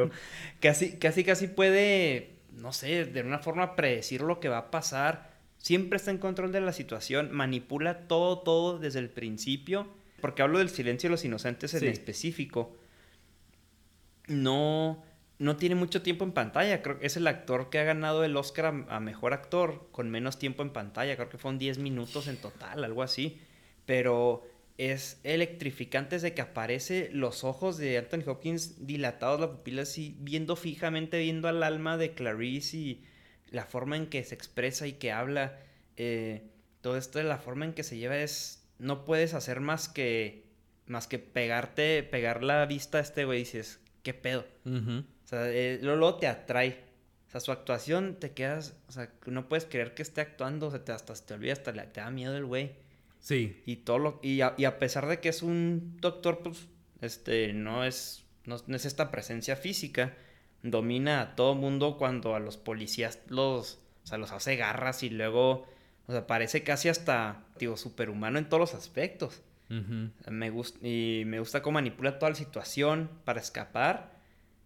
[0.60, 5.38] Casi, casi, casi puede, no sé, de una forma predecir lo que va a pasar.
[5.60, 9.88] Siempre está en control de la situación, manipula todo, todo desde el principio.
[10.20, 12.76] Porque hablo del silencio de los inocentes en específico.
[14.28, 15.04] No
[15.40, 16.82] no tiene mucho tiempo en pantalla.
[16.82, 20.40] Creo que es el actor que ha ganado el Oscar a, mejor actor con menos
[20.40, 21.16] tiempo en pantalla.
[21.16, 23.40] Creo que fueron 10 minutos en total, algo así.
[23.86, 24.44] Pero
[24.78, 30.56] es electrificante desde que aparece los ojos de Anthony Hopkins dilatados, la pupila así, viendo
[30.56, 33.04] fijamente, viendo al alma de Clarice y
[33.50, 35.60] la forma en que se expresa y que habla.
[35.98, 36.50] Eh,
[36.82, 38.64] todo esto de la forma en que se lleva es.
[38.80, 40.48] No puedes hacer más que.
[40.88, 44.46] Más que pegarte, pegar la vista a este güey y dices, ¿qué pedo?
[45.28, 46.86] O sea, eh, luego te atrae.
[47.28, 50.72] O sea, su actuación te quedas, o sea, no puedes creer que esté actuando, o
[50.72, 52.72] sea, te, hasta te olvida, hasta le, te da miedo el güey.
[53.20, 53.62] Sí.
[53.66, 56.70] Y todo lo, y a, y a, pesar de que es un doctor, pues,
[57.02, 60.16] este, no es, no, es esta presencia física,
[60.64, 65.10] domina a todo mundo cuando a los policías los, o sea, los hace garras y
[65.10, 65.68] luego,
[66.08, 69.42] o sea, parece casi hasta, digo, superhumano en todos los aspectos.
[69.68, 74.17] me gusta, y me gusta cómo manipula toda la situación para escapar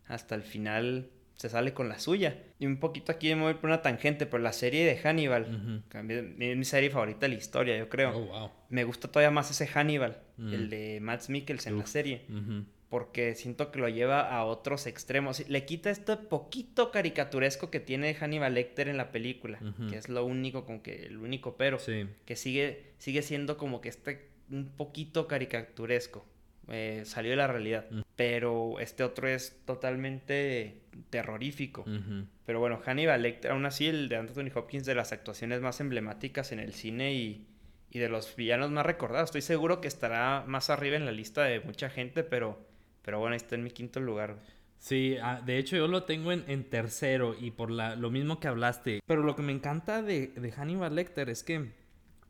[0.08, 2.38] hasta el final se sale con la suya.
[2.60, 6.58] Y un poquito aquí me voy por una tangente, pero la serie de Hannibal, es
[6.58, 8.16] mi serie favorita de la historia, yo creo.
[8.16, 8.52] Oh, wow.
[8.70, 10.54] Me gusta todavía más ese Hannibal, Mm.
[10.54, 12.22] el de Mads Mikkelsen en la serie,
[12.90, 15.48] porque siento que lo lleva a otros extremos.
[15.50, 19.60] Le quita este poquito caricaturesco que tiene Hannibal Lecter en la película,
[19.90, 22.06] que es lo único, con que el único pero, Sí.
[22.26, 26.26] que sigue, sigue siendo como que este un poquito caricaturesco.
[26.68, 27.86] Eh, salió de la realidad.
[28.16, 31.86] Pero este otro es totalmente terrorífico.
[32.46, 36.52] Pero bueno, Hannibal Lecter, aún así, el de Anthony Hopkins de las actuaciones más emblemáticas
[36.52, 37.48] en el cine y,
[37.90, 39.30] y de los villanos más recordados.
[39.30, 42.60] Estoy seguro que estará más arriba en la lista de mucha gente, pero,
[43.02, 44.38] pero bueno, está en mi quinto lugar.
[44.78, 48.40] Sí, ah, de hecho yo lo tengo en, en tercero y por la, lo mismo
[48.40, 49.00] que hablaste.
[49.06, 51.72] Pero lo que me encanta de, de Hannibal Lecter es que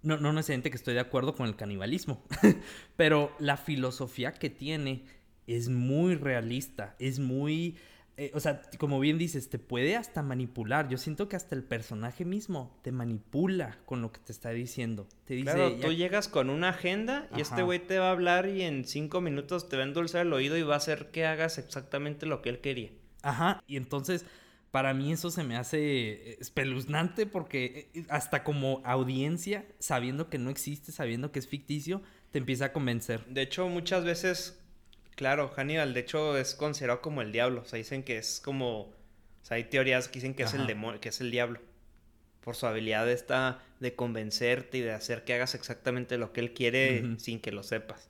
[0.03, 2.23] no, no necesariamente que estoy de acuerdo con el canibalismo,
[2.95, 5.05] pero la filosofía que tiene
[5.47, 7.77] es muy realista, es muy...
[8.17, 10.87] eh, o sea, como bien dices, te puede hasta manipular.
[10.89, 15.07] Yo siento que hasta el personaje mismo te manipula con lo que te está diciendo.
[15.25, 18.11] Te dice, Claro, "Ya tú llegas con una agenda y este güey te va a
[18.11, 21.09] hablar y en cinco minutos te va a endulzar el oído y va a hacer
[21.11, 22.91] que hagas exactamente lo que él quería.
[23.23, 24.25] Ajá, y entonces
[24.71, 30.49] para mí eso se me hace espeluznante porque eh, hasta como audiencia, sabiendo que no
[30.49, 33.25] existe, sabiendo que es ficticio, te empieza a convencer.
[33.25, 34.59] De hecho, muchas veces,
[35.15, 37.61] claro, Hannibal, de hecho, es considerado como el diablo.
[37.61, 38.83] O sea, dicen que es como.
[38.83, 41.59] O sea, hay teorías que dicen que es el demonio, que es el diablo.
[42.41, 46.53] Por su habilidad esta de convencerte y de hacer que hagas exactamente lo que él
[46.53, 48.09] quiere sin que lo sepas.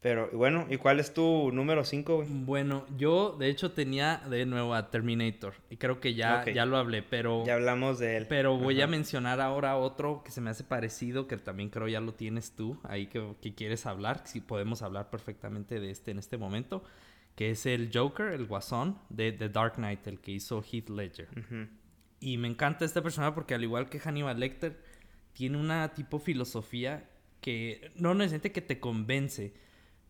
[0.00, 2.28] Pero, bueno, ¿y cuál es tu número 5, güey?
[2.30, 6.76] Bueno, yo de hecho tenía de nuevo a Terminator y creo que ya, ya lo
[6.76, 8.26] hablé, pero, Ya hablamos de él.
[8.28, 12.00] pero voy a mencionar ahora otro que se me hace parecido, que también creo ya
[12.00, 16.20] lo tienes tú, ahí que, que quieres hablar, si podemos hablar perfectamente de este en
[16.20, 16.84] este momento,
[17.34, 21.28] que es el Joker, el Guasón de The Dark Knight, el que hizo Heath Ledger.
[22.20, 24.80] Y me encanta este personaje porque al igual que Hannibal Lecter,
[25.32, 27.08] tiene una tipo filosofía
[27.40, 29.54] que no necesariamente que te convence,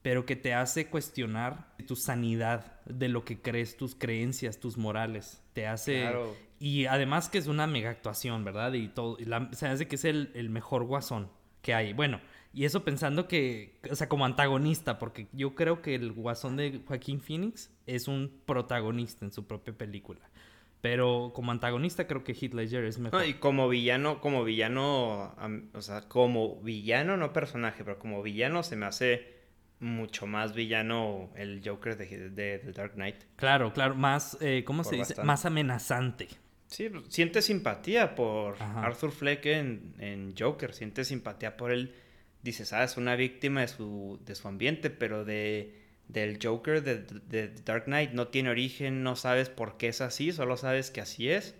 [0.02, 5.42] pero que te hace cuestionar tu sanidad de lo que crees, tus creencias, tus morales.
[5.52, 6.00] Te hace...
[6.02, 6.34] Claro.
[6.60, 8.72] Y además que es una mega actuación, ¿verdad?
[8.72, 11.30] Y todo, y la- se hace que es el, el mejor guasón
[11.62, 11.92] que hay.
[11.92, 12.20] Bueno,
[12.52, 16.80] y eso pensando que, o sea, como antagonista, porque yo creo que el guasón de
[16.86, 20.20] Joaquín Phoenix es un protagonista en su propia película.
[20.80, 23.20] Pero como antagonista creo que Heath Ledger es mejor.
[23.20, 25.34] No, y como villano, como villano,
[25.74, 29.37] o sea, como villano, no personaje, pero como villano se me hace
[29.80, 33.16] mucho más villano el Joker de, de, The Dark Knight.
[33.36, 35.10] Claro, claro, más, eh, ¿cómo Por se dice?
[35.10, 35.26] bastante.
[35.26, 36.28] Más amenazante.
[36.66, 38.82] Sí, pues, siente simpatía por Ajá.
[38.84, 41.94] Arthur Fleck en, en Joker, siente simpatía por él.
[42.42, 45.74] Dices, ah, es una víctima de su, de su ambiente, pero de,
[46.08, 50.00] del Joker de, de The Dark Knight no tiene origen, no sabes por qué es
[50.00, 51.54] así, solo sabes que así es.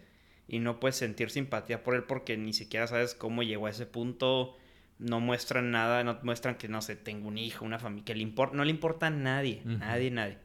[0.47, 3.87] Y no puedes sentir simpatía por él porque ni siquiera sabes cómo llegó a ese
[3.87, 4.57] punto.
[4.99, 8.23] No muestran nada, no muestran que, no sé, tengo un hijo, una familia, que le
[8.23, 10.39] importa, no le importa a nadie, nadie, nadie.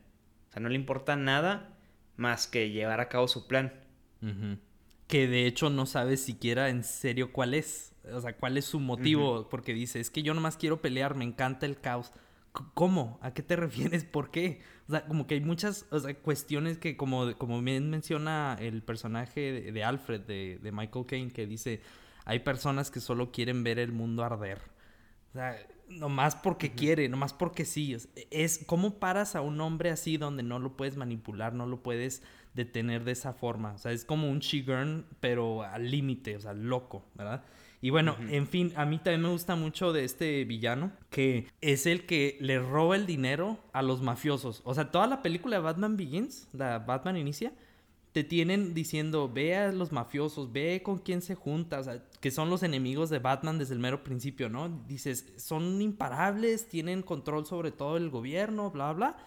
[0.50, 1.74] O sea, no le importa nada
[2.16, 3.74] más que llevar a cabo su plan.
[5.08, 7.94] Que de hecho no sabes siquiera en serio cuál es.
[8.12, 9.50] O sea, cuál es su motivo.
[9.50, 12.12] Porque dice, es que yo nomás quiero pelear, me encanta el caos.
[12.76, 13.20] ¿Cómo?
[13.22, 14.04] ¿A qué te refieres?
[14.04, 14.62] ¿Por qué?
[14.88, 18.84] O sea, como que hay muchas o sea, cuestiones que, como, como bien menciona el
[18.84, 21.82] personaje de, de Alfred, de, de Michael Caine, que dice,
[22.26, 24.60] hay personas que solo quieren ver el mundo arder.
[25.30, 25.58] O sea,
[25.90, 27.94] nomás porque quiere, nomás porque sí.
[27.94, 31.82] Es, es cómo paras a un hombre así donde no lo puedes manipular, no lo
[31.84, 33.74] puedes detener de esa forma.
[33.74, 37.44] O sea, es como un Shigurn, pero al límite, o sea, loco, ¿verdad?
[37.82, 41.86] Y bueno, en fin, a mí también me gusta mucho de este villano, que es
[41.86, 44.62] el que le roba el dinero a los mafiosos.
[44.64, 47.52] O sea, toda la película de Batman Begins, la Batman Inicia,
[48.14, 52.32] te tienen diciendo, ve a los mafiosos, ve con quién se junta, o sea, que
[52.32, 54.70] son los enemigos de Batman desde el mero principio, ¿no?
[54.88, 59.18] Dices, son imparables, tienen control sobre todo el gobierno, bla, bla.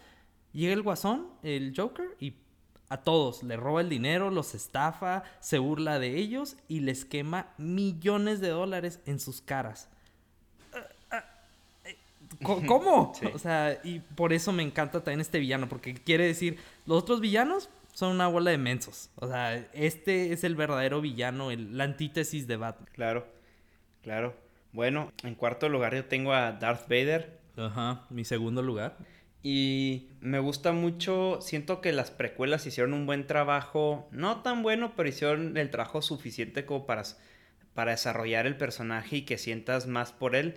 [0.55, 2.33] Llega el guasón, el Joker, y
[2.89, 7.53] a todos le roba el dinero, los estafa, se burla de ellos y les quema
[7.59, 9.91] millones de dólares en sus caras.
[12.43, 13.13] ¿Cómo?
[13.21, 13.27] Sí.
[13.27, 17.21] O sea, y por eso me encanta también este villano, porque quiere decir, los otros
[17.21, 19.09] villanos son una bola de mensos.
[19.15, 22.91] O sea, este es el verdadero villano, el, la antítesis de Batman.
[22.93, 23.27] Claro,
[24.03, 24.37] claro.
[24.73, 27.41] Bueno, en cuarto lugar yo tengo a Darth Vader.
[27.57, 28.99] Ajá, mi segundo lugar.
[29.43, 34.93] Y me gusta mucho, siento que las precuelas hicieron un buen trabajo, no tan bueno,
[34.95, 37.05] pero hicieron el trabajo suficiente como para,
[37.73, 40.57] para desarrollar el personaje y que sientas más por él.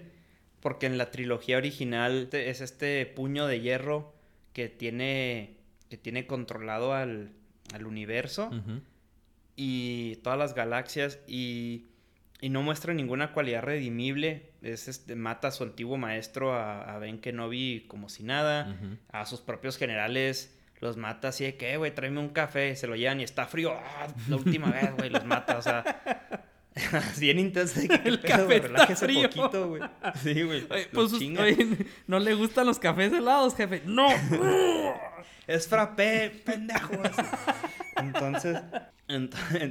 [0.60, 4.14] Porque en la trilogía original es este puño de hierro
[4.52, 5.56] que tiene,
[5.90, 7.32] que tiene controlado al,
[7.74, 8.52] al universo
[9.56, 11.88] y todas las galaxias y,
[12.42, 14.52] y, no muestra ninguna cualidad redimible.
[14.62, 18.78] Es este, mata a su antiguo maestro, a, a Ben Kenobi, como si nada,
[19.12, 22.96] a sus propios generales los mata así de que, güey, tráeme un café, se lo
[22.96, 25.84] llevan y está frío, ah, la última vez, güey, los mata, o sea,
[27.20, 27.82] Bien intenso.
[27.82, 29.30] Que, el café está frío.
[29.30, 29.82] poquito, güey.
[30.24, 30.68] Sí, güey.
[30.92, 31.12] Pues,
[32.08, 33.82] no le gustan los cafés helados, jefe.
[33.86, 34.08] ¡No!
[35.50, 37.00] es frappé, pendejos.
[37.98, 38.58] Entonces,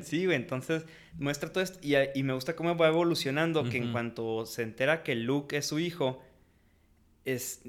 [0.03, 0.37] sí, güey.
[0.37, 1.79] Entonces, muestra todo esto.
[1.83, 3.63] Y, me gusta cómo va evolucionando.
[3.69, 6.21] Que en cuanto se entera que Luke es su hijo,
[7.25, 7.63] es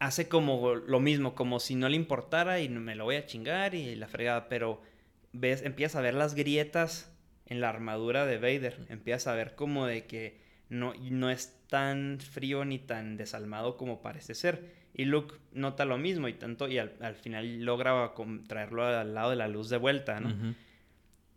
[0.00, 3.74] hace como lo mismo, como si no le importara y me lo voy a chingar
[3.74, 4.80] y la fregada, pero
[5.32, 7.12] ves, empiezas a ver las grietas
[7.46, 8.86] en la armadura de Vader.
[8.88, 14.02] Empiezas a ver como de que no, no es tan frío ni tan desalmado como
[14.02, 14.77] parece ser.
[14.94, 18.12] Y Luke nota lo mismo y tanto, y al, final logra
[18.46, 20.54] traerlo al lado de la luz de vuelta, ¿no?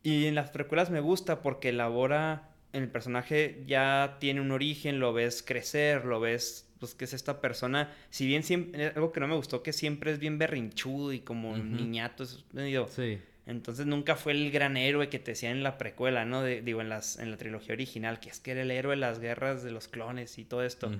[0.03, 5.13] Y en las precuelas me gusta porque elabora, el personaje ya tiene un origen, lo
[5.13, 9.27] ves crecer, lo ves, pues que es esta persona, si bien siempre, algo que no
[9.27, 12.43] me gustó, que siempre es bien berrinchudo y como niñato, es.
[12.87, 16.43] Sí entonces nunca fue el gran héroe que te decían en la precuela, ¿no?
[16.43, 19.19] digo, en, las, en la trilogía original, que es que era el héroe de las
[19.19, 20.91] guerras de los clones y todo esto.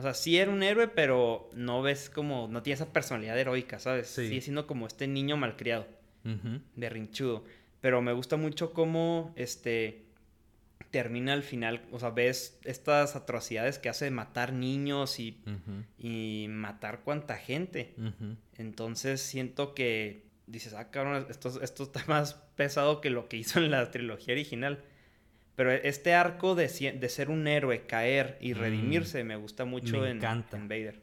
[0.00, 3.78] O sea, sí era un héroe, pero no ves como, no tiene esa personalidad heroica,
[3.78, 4.08] ¿sabes?
[4.08, 4.28] Sí.
[4.28, 5.86] Sigue siendo como este niño malcriado,
[6.24, 7.44] de rinchudo.
[7.82, 10.06] Pero me gusta mucho cómo, este,
[10.90, 15.38] termina al final, o sea, ves estas atrocidades que hace de matar niños y,
[15.98, 17.94] y matar cuanta gente.
[18.56, 23.58] Entonces siento que dices, ah, cabrón, esto, esto está más pesado que lo que hizo
[23.58, 24.82] en la trilogía original.
[25.56, 28.58] Pero este arco de, de ser un héroe, caer y mm.
[28.58, 31.00] redimirse, me gusta mucho en, en, Vader.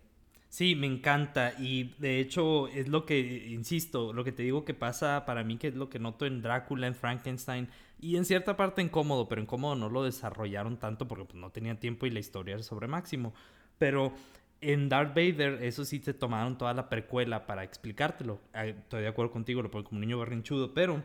[0.49, 1.53] Sí, me encanta.
[1.60, 5.57] Y de hecho, es lo que, insisto, lo que te digo que pasa para mí,
[5.57, 7.67] que es lo que noto en Drácula, en Frankenstein,
[7.99, 11.36] y en cierta parte en Cómodo, pero en Cómodo no lo desarrollaron tanto porque pues,
[11.36, 13.33] no tenían tiempo y la historia era sobre Máximo.
[13.77, 14.13] Pero
[14.62, 18.39] en Darth Vader, eso sí te tomaron toda la precuela para explicártelo.
[18.53, 21.03] Ah, estoy de acuerdo contigo, lo pongo como un niño berrinchudo, pero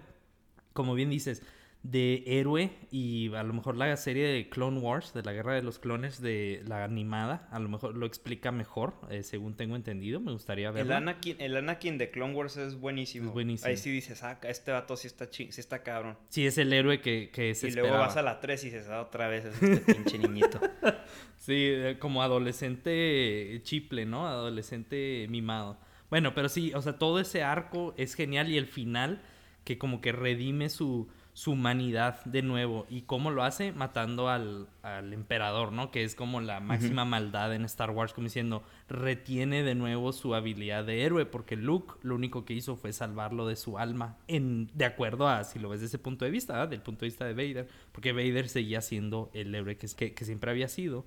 [0.73, 1.43] como bien dices,
[1.83, 5.63] de héroe y a lo mejor la serie de Clone Wars, de la guerra de
[5.63, 10.21] los clones de la animada, a lo mejor lo explica mejor, eh, según tengo entendido,
[10.21, 10.93] me gustaría verlo.
[10.93, 13.33] El Anakin, el Anakin de Clone Wars es buenísimo.
[13.33, 13.69] buenísimo.
[13.69, 16.17] Ahí sí dices, ah, este vato sí está, sí está cabrón.
[16.29, 18.89] Sí, es el héroe que, que se Y luego vas a la 3 y dices,
[18.89, 20.61] ah, otra vez es este pinche niñito.
[21.39, 24.29] sí, eh, como adolescente chiple, ¿no?
[24.29, 25.81] Adolescente mimado.
[26.11, 29.23] Bueno, pero sí, o sea, todo ese arco es genial y el final
[29.65, 32.87] que como que redime su su humanidad de nuevo.
[32.91, 33.73] ¿Y cómo lo hace?
[33.73, 34.69] Matando al,
[35.13, 35.91] emperador, ¿no?
[35.91, 40.35] Que es como la máxima maldad en Star Wars, como diciendo, retiene de nuevo su
[40.35, 44.71] habilidad de héroe, porque Luke lo único que hizo fue salvarlo de su alma, en,
[44.75, 47.25] de acuerdo a, si lo ves desde ese punto de vista, del punto de vista
[47.25, 51.05] de Vader, porque Vader seguía siendo el héroe que, que, que siempre había sido,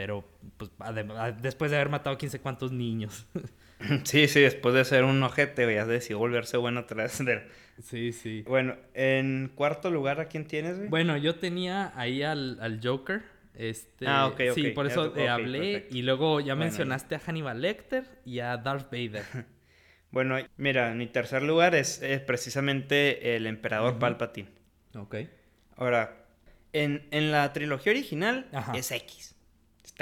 [0.00, 0.24] pero
[0.56, 0.70] pues,
[1.42, 3.26] después de haber matado quién sé cuántos niños.
[4.04, 7.22] Sí, sí, después de ser un ojete, ya decidió volverse bueno vez.
[7.82, 8.42] Sí, sí.
[8.46, 10.90] Bueno, en cuarto lugar, ¿a quién tienes, güey?
[10.90, 13.22] Bueno, yo tenía ahí al, Joker.
[13.54, 14.54] Este, ah, ok, ok.
[14.54, 15.88] Sí, por eso te hablé.
[15.90, 19.24] Y luego ya mencionaste a Hannibal Lecter y a Darth Vader.
[20.10, 24.50] bueno, mira, mi tercer lugar es, precisamente el Emperador Palpatine.
[24.94, 25.16] Ok.
[25.76, 26.26] Ahora,
[26.74, 29.39] en, la trilogía original es X.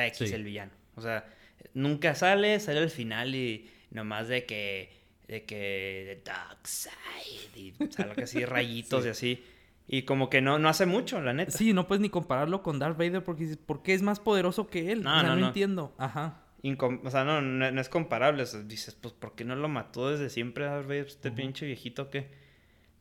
[0.07, 0.73] Está X el villano.
[0.97, 1.27] O sea,
[1.75, 4.93] nunca sale, sale al final y nomás de que,
[5.27, 9.45] de que, The Dark Side, y sale así rayitos y así.
[9.87, 11.51] Y como que no, no hace mucho, la neta.
[11.51, 15.03] Sí, no puedes ni compararlo con Darth Vader porque, porque es más poderoso que él.
[15.03, 15.95] No, no, no, entiendo.
[15.97, 16.43] Ajá.
[16.63, 18.45] o sea, no, no, es comparable.
[18.67, 21.07] dices, pues, ¿por qué no lo mató desde siempre Darth Vader?
[21.07, 22.29] Este pinche viejito que...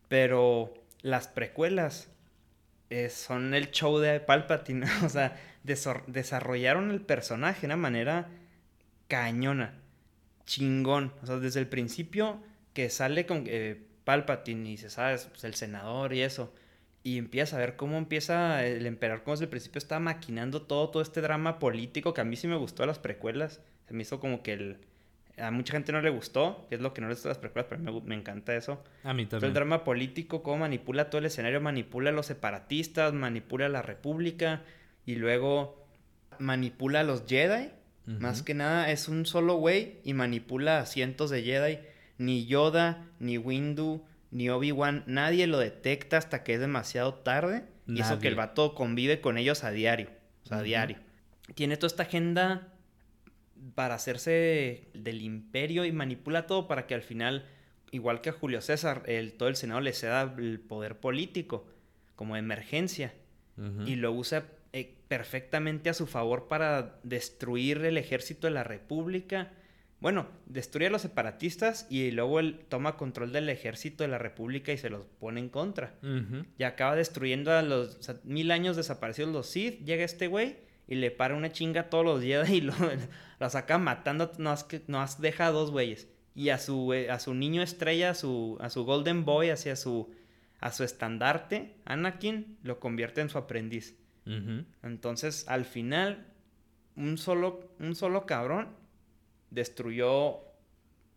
[0.08, 2.10] Pero las precuelas
[2.88, 4.86] eh, son el show de Palpatine.
[5.04, 8.28] o sea, desarrollaron el personaje de una manera
[9.08, 9.74] cañona,
[10.46, 11.12] chingón.
[11.22, 12.40] O sea, desde el principio
[12.72, 16.54] que sale con eh, Palpatine y se sabe, pues, el senador y eso.
[17.02, 20.90] Y empieza a ver cómo empieza el emperador, como desde el principio está maquinando todo,
[20.90, 23.60] todo este drama político que a mí sí me gustó las precuelas.
[23.86, 24.78] Se me hizo como que el,
[25.38, 27.68] a mucha gente no le gustó, que es lo que no le gustó las precuelas,
[27.70, 28.82] pero me, me encanta eso.
[29.04, 29.48] A mí también.
[29.48, 33.82] el drama político, cómo manipula todo el escenario, manipula a los separatistas, manipula a la
[33.82, 34.62] república
[35.08, 35.86] y luego
[36.38, 37.70] manipula a los Jedi
[38.08, 41.78] más que nada es un solo güey y manipula a cientos de Jedi.
[42.16, 47.64] Ni Yoda, ni Windu, ni Obi-Wan, nadie lo detecta hasta que es demasiado tarde.
[47.86, 50.08] Y eso que el vato convive con ellos a diario.
[50.44, 50.96] O sea, a diario.
[51.54, 52.68] Tiene toda esta agenda
[53.74, 57.44] para hacerse del imperio y manipula todo para que al final
[57.90, 61.66] igual que a Julio César, el, todo el Senado le ceda el poder político
[62.16, 63.12] como emergencia
[63.86, 64.44] y lo usa
[64.78, 69.52] eh, perfectamente a su favor para destruir el ejército de la República.
[70.00, 74.72] Bueno, destruye a los separatistas y luego él toma control del ejército de la República
[74.72, 75.94] y se los pone en contra.
[76.56, 79.84] Y acaba destruyendo a los mil años desaparecidos los Sith.
[79.84, 82.74] Llega este güey y le para una chinga todos los días y lo,
[83.48, 84.30] saca matando.
[84.38, 86.08] No has, no has deja dos güeyes.
[86.34, 89.74] Y a su, eh, a su niño estrella, a su, a su Golden Boy, hacia
[89.74, 90.12] su,
[90.60, 93.96] a su estandarte, Anakin, lo convierte en su aprendiz.
[94.82, 96.26] Entonces, al final,
[96.96, 98.68] un solo, un solo cabrón
[99.50, 100.40] destruyó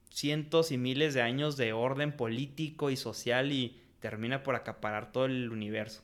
[0.09, 5.25] cientos y miles de años de orden político y social y termina por acaparar todo
[5.25, 6.03] el universo.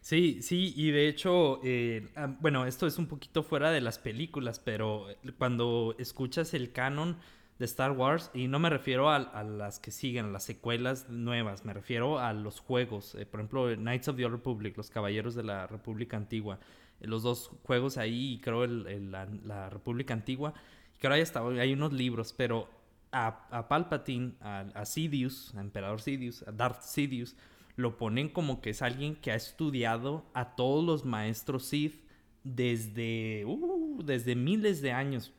[0.00, 3.98] Sí, sí, y de hecho, eh, ah, bueno, esto es un poquito fuera de las
[3.98, 7.16] películas, pero cuando escuchas el canon,
[7.58, 11.72] de Star Wars y no me refiero a, las que siguen, las secuelas nuevas, me
[11.72, 15.42] refiero a los juegos, eh, por ejemplo Knights of the Old Republic, los Caballeros de
[15.42, 16.58] la República Antigua,
[17.00, 20.52] eh, los dos juegos ahí, creo el, la, República Antigua,
[20.98, 22.68] que ahora ya hay unos libros, pero
[23.10, 27.36] a, a Palpatine, a, Sidious, a Emperador Sidious, a Darth Sidious,
[27.76, 32.02] lo ponen como que es alguien que ha estudiado a todos los maestros Sith
[32.42, 35.32] desde, uh, desde miles de años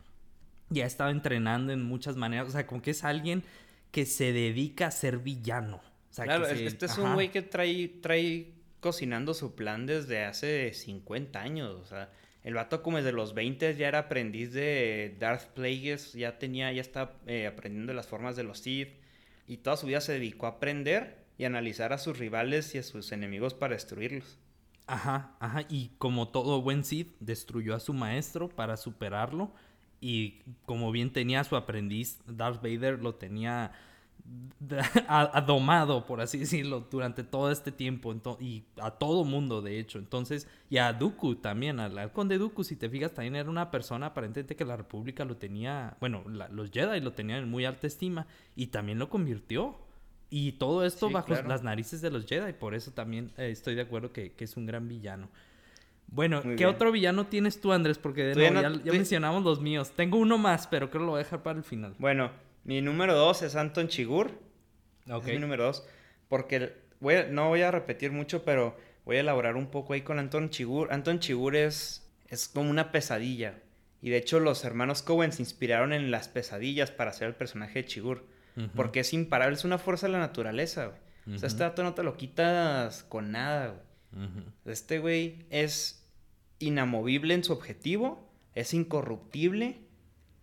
[0.69, 2.47] ya ha estado entrenando en muchas maneras.
[2.47, 3.43] O sea, como que es alguien
[3.91, 5.81] que se dedica a ser villano.
[6.13, 11.79] claro, este es un güey que trae, trae cocinando su plan desde hace 50 años.
[11.81, 12.11] O sea,
[12.43, 16.81] el vato como desde los 20 ya era aprendiz de Darth Plagueis, ya tenía, ya
[16.81, 18.89] estaba eh, aprendiendo las formas de los Sith.
[19.47, 22.83] Y toda su vida se dedicó a aprender y analizar a sus rivales y a
[22.83, 24.37] sus enemigos para destruirlos.
[24.87, 25.65] Ajá, ajá.
[25.69, 29.53] Y como todo buen Sith, destruyó a su maestro para superarlo
[29.99, 33.71] y como bien tenía su aprendiz, Darth Vader lo tenía
[35.07, 38.15] adomado, por así decirlo, durante todo este tiempo.
[38.39, 39.99] Y a todo mundo, de hecho.
[39.99, 44.07] Entonces, y a Dooku también, al, conde Dooku, si te fijas, también era una persona
[44.07, 48.27] aparentemente que la República lo tenía, bueno, los Jedi lo tenían en muy alta estima
[48.55, 49.77] y también lo convirtió.
[50.29, 53.81] Y todo esto bajo las narices de los Jedi, por eso también eh, estoy de
[53.81, 55.29] acuerdo que, que es un gran villano.
[56.07, 57.97] Bueno, ¿qué otro villano tienes tú, Andrés?
[57.97, 59.91] Porque de nuevo, ya, mencionamos los míos.
[59.95, 61.95] Tengo uno más, pero creo que lo voy a dejar para el final.
[61.99, 62.31] Bueno,
[62.63, 64.31] mi número dos es Anton Chigur.
[65.09, 65.27] Ok.
[65.27, 65.85] Es mi número dos.
[66.27, 70.19] Porque voy no voy a repetir mucho, pero voy a elaborar un poco ahí con
[70.19, 70.91] Anton Chigur.
[70.91, 73.59] Anton Chigur es, es como una pesadilla.
[74.01, 77.83] Y de hecho, los hermanos Cohen se inspiraron en las pesadillas para hacer el personaje
[77.83, 78.25] de Chigur.
[78.75, 81.35] Porque es imparable, es una fuerza de la naturaleza, güey.
[81.35, 83.86] O sea, este dato no te lo quitas con nada, güey.
[84.65, 86.03] Este güey es
[86.59, 89.79] inamovible en su objetivo, es incorruptible,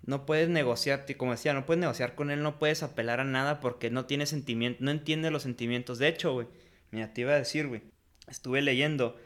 [0.06, 3.60] no puedes negociar, como decía, no puedes negociar con él, no puedes apelar a nada
[3.60, 5.98] porque no tiene sentimiento, no entiende los sentimientos.
[5.98, 6.46] De hecho, güey,
[6.90, 7.82] mira, te iba a decir, güey,
[8.28, 9.16] estuve leyendo,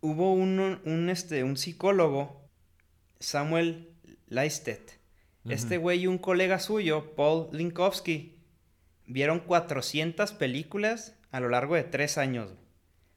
[0.00, 2.48] hubo un, un, este, un psicólogo,
[3.18, 3.88] Samuel
[4.28, 5.00] Leistet,
[5.48, 8.36] este güey y un colega suyo, Paul Linkowski,
[9.06, 12.50] vieron 400 películas a lo largo de tres años.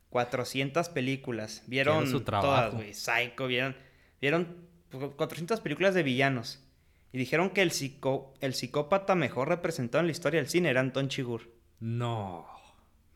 [0.10, 1.64] 400 películas.
[1.68, 2.93] Vieron su todas, güey.
[2.93, 3.76] Psycho, vieron,
[4.22, 4.68] vieron
[5.16, 6.64] 400 películas de villanos.
[7.12, 10.80] Y dijeron que el, psico, el psicópata mejor representado en la historia del cine era
[10.80, 11.51] Anton Chigur.
[11.80, 12.45] No.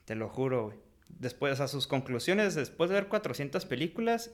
[0.06, 0.78] Te lo juro, güey.
[1.10, 4.32] Después, a sus conclusiones, después de ver 400 películas,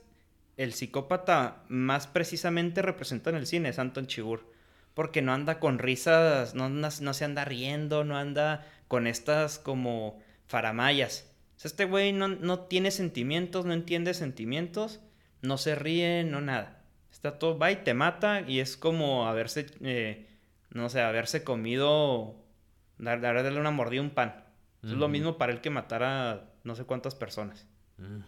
[0.56, 4.50] el psicópata más precisamente representado en el cine es Anton Chigur.
[4.94, 10.18] Porque no anda con risas, no, no se anda riendo, no anda con estas como
[10.46, 11.29] faramayas
[11.66, 15.00] este güey no, tiene sentimientos, no entiende sentimientos,
[15.42, 16.82] no se ríe, no nada.
[17.12, 20.28] Está todo, va y te mata y es como haberse, eh,
[20.70, 22.36] no sé, haberse comido,
[22.98, 24.44] darle una mordida a un pan.
[24.82, 27.66] Es lo mismo para él que matar a no sé cuántas personas.
[27.98, 28.20] Mm.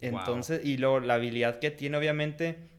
[0.00, 2.70] Entonces, y luego la habilidad que tiene, obviamente.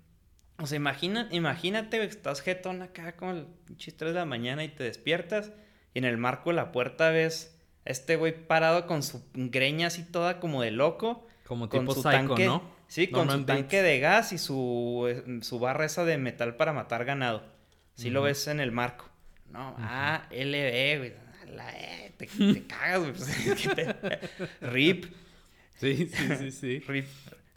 [0.59, 4.85] O sea, imagina, imagínate, estás jetón acá como el 3 de la mañana y te
[4.85, 5.51] despiertas
[5.93, 7.56] y en el marco de la puerta ves
[7.87, 11.27] este güey parado con su greña así toda como de loco.
[11.45, 12.61] Como con su tanque, ¿no?
[12.87, 16.73] Sí, con su tanque de gas y su, eh, su barra esa de metal para
[16.73, 17.43] matar ganado.
[17.95, 19.09] Sí lo ves en el marco.
[19.51, 21.13] No, ah, LB, güey.
[21.73, 22.27] Eh, te,
[22.67, 23.81] cagas, güey.
[24.61, 25.05] Rip.
[25.77, 26.79] Sí, sí, sí, sí.
[26.87, 27.07] rip,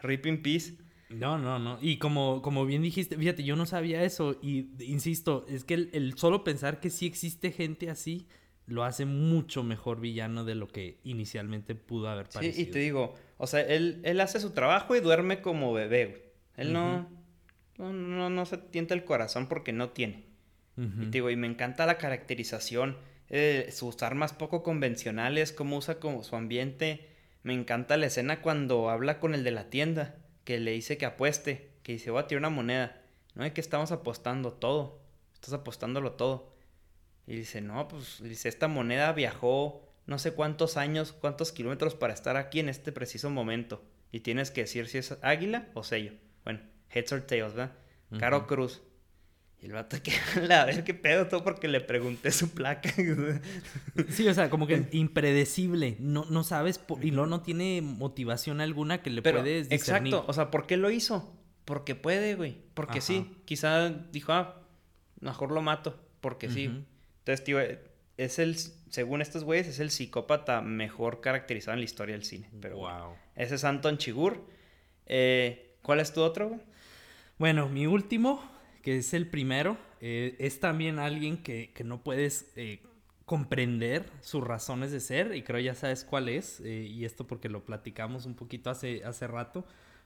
[0.01, 0.75] rip in peace.
[1.09, 1.79] No, no, no.
[1.81, 4.39] Y como, como bien dijiste, fíjate, yo no sabía eso.
[4.41, 8.29] Y insisto, es que el solo pensar que sí existe gente así
[8.71, 12.55] lo hace mucho mejor villano de lo que inicialmente pudo haber parecido.
[12.55, 16.07] Sí, y te digo, o sea, él, él hace su trabajo y duerme como bebé,
[16.07, 16.23] güey.
[16.57, 17.09] Él no,
[17.79, 20.27] no, no, se tienta el corazón porque no tiene.
[20.77, 22.97] Y te digo, y me encanta la caracterización.
[23.29, 27.09] eh, sus armas poco convencionales, cómo usa como su ambiente.
[27.43, 31.07] Me encanta la escena cuando habla con el de la tienda, que le dice que
[31.07, 33.03] apueste, que dice, voy a tirar una moneda.
[33.35, 35.01] No es que estamos apostando todo,
[35.35, 36.50] estás apostándolo todo.
[37.31, 42.13] Y dice, no, pues, dice, esta moneda viajó no sé cuántos años, cuántos kilómetros para
[42.13, 43.85] estar aquí en este preciso momento.
[44.11, 46.15] Y tienes que decir si es águila o sello.
[46.43, 46.59] Bueno,
[46.89, 47.77] heads or tails, ¿verdad?
[48.19, 48.83] Caro Cruz.
[49.61, 50.11] Y el vato que,
[50.53, 52.93] a ver qué pedo, todo porque le pregunté su placa.
[54.09, 55.99] sí, o sea, como que impredecible.
[56.01, 60.15] No, no sabes, y luego no tiene motivación alguna que le puedes discernir.
[60.15, 61.33] Exacto, o sea, ¿por qué lo hizo?
[61.65, 62.57] Porque puede, güey.
[62.75, 63.37] Porque sí.
[63.45, 64.67] Quizá dijo, ah,
[65.21, 66.05] mejor lo mato.
[66.21, 66.85] Porque sí.
[67.21, 67.59] Entonces, tío,
[68.17, 72.51] es el, según estos güeyes, es el psicópata mejor caracterizado en la historia del cine.
[72.61, 73.15] Pero wow.
[73.35, 74.45] ese es Anton Chigur.
[75.07, 76.61] Eh, ¿Cuál es tu otro?
[77.39, 78.43] Bueno, mi último,
[78.83, 82.83] que es el primero, eh, es también alguien que, no puedes eh,
[83.25, 87.65] comprender sus razones de ser, y creo ya sabes cuál es, y esto porque lo
[87.65, 89.65] platicamos un poquito hace, hace rato,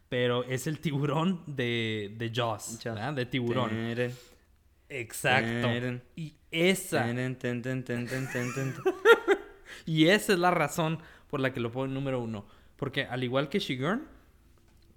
[0.09, 2.79] pero es el tiburón de, de Jaws,
[3.15, 3.71] de tiburón.
[4.95, 5.69] Exacto.
[6.15, 7.11] Y esa.
[9.87, 12.47] y esa es la razón por la que lo pongo en número uno.
[12.77, 14.07] Porque al igual que Shigurn,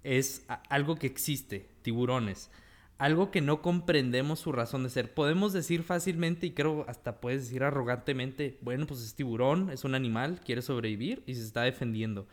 [0.04, 2.50] es algo que existe, tiburones.
[2.96, 5.12] Algo que no comprendemos su razón de ser.
[5.12, 9.94] Podemos decir fácilmente, y creo hasta puedes decir arrogantemente, bueno, pues es tiburón, es un
[9.94, 12.26] animal, quiere sobrevivir y se está defendiendo.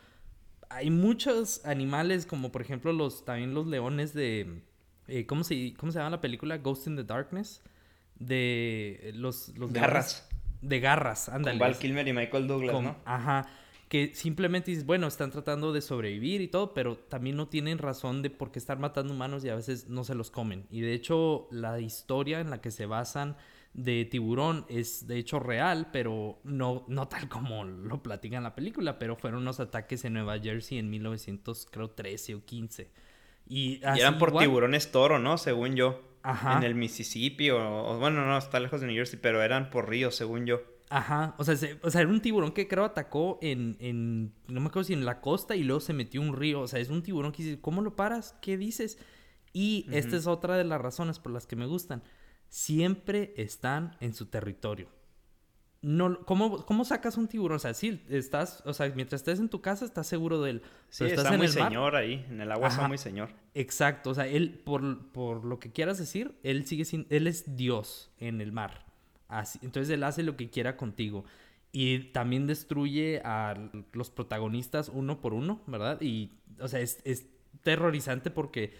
[0.68, 4.62] Hay muchos animales, como por ejemplo los, también los leones de,
[5.08, 6.58] eh, ¿cómo, se, ¿Cómo se llama la película?
[6.58, 7.62] Ghost in the Darkness.
[8.18, 9.50] De los...
[9.56, 10.28] los garras.
[10.62, 11.58] de garras, ándale.
[11.58, 12.96] Val Kilmer y Michael Douglas, ¿no?
[13.04, 13.46] Ajá.
[13.88, 18.22] Que simplemente dices, bueno, están tratando de sobrevivir y todo, pero también no tienen razón
[18.22, 20.66] de por qué estar matando humanos y a veces no se los comen.
[20.70, 23.36] Y de hecho, la historia en la que se basan
[23.76, 28.54] de tiburón es de hecho real, pero no, no tal como lo platican en la
[28.54, 32.90] película, pero fueron unos ataques en Nueva Jersey en 1913 o 15.
[33.48, 35.38] Y, eran por tiburones toro, ¿no?
[35.38, 36.02] Según yo.
[36.22, 36.56] Ajá.
[36.56, 40.16] En el Mississippi o, bueno, no, está lejos de New Jersey, pero eran por ríos,
[40.16, 40.60] según yo.
[40.90, 44.68] Ajá, o sea, o sea, era un tiburón que creo atacó en, en, no me
[44.68, 47.02] acuerdo si en la costa y luego se metió un río, o sea, es un
[47.02, 48.36] tiburón que dice, ¿cómo lo paras?
[48.40, 48.98] ¿Qué dices?
[49.52, 52.02] Y esta es otra de las razones por las que me gustan.
[52.48, 54.88] Siempre están en su territorio
[55.86, 57.56] no, ¿cómo, ¿cómo sacas un tiburón?
[57.56, 60.62] O sea, sí, estás, o sea, mientras estés en tu casa estás seguro de él.
[60.88, 63.28] Sí, está muy señor ahí, en el agua está muy señor.
[63.54, 64.82] Exacto, o sea, él, por,
[65.44, 68.84] lo que quieras decir, él sigue sin, él es Dios en el mar.
[69.28, 71.24] Así, entonces él hace lo que quiera contigo.
[71.70, 73.54] Y también destruye a
[73.92, 76.00] los protagonistas uno por uno, ¿verdad?
[76.00, 77.26] Y, o sea, es, es
[77.62, 78.74] terrorizante porque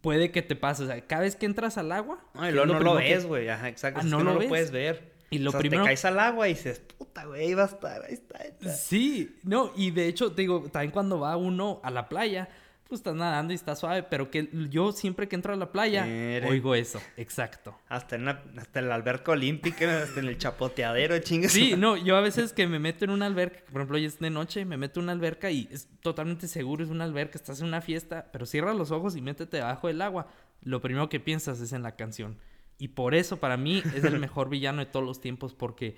[0.00, 0.82] puede que te pase.
[0.82, 2.18] O sea, cada vez que entras al agua.
[2.34, 3.48] No, no lo ves, güey.
[3.48, 4.00] Ajá, exacto.
[4.02, 5.15] Ah, no, lo, puedes ver.
[5.30, 5.82] Y lo primero...
[5.82, 9.72] te caes al agua y dices, puta, güey, va a estar, ahí está, Sí, no,
[9.76, 12.48] y de hecho, te digo, también cuando va uno a la playa,
[12.88, 16.06] pues estás nadando y está suave, pero que yo siempre que entro a la playa,
[16.48, 17.76] oigo eso, exacto.
[17.88, 21.50] Hasta en, la, hasta en la alberca olímpica, hasta en el chapoteadero, chingas.
[21.50, 24.20] Sí, no, yo a veces que me meto en una alberca, por ejemplo, hoy es
[24.20, 27.60] de noche, me meto en una alberca y es totalmente seguro, es una alberca, estás
[27.60, 30.28] en una fiesta, pero cierra los ojos y métete debajo del agua.
[30.62, 32.38] Lo primero que piensas es en la canción.
[32.78, 35.96] Y por eso para mí es el mejor villano de todos los tiempos porque...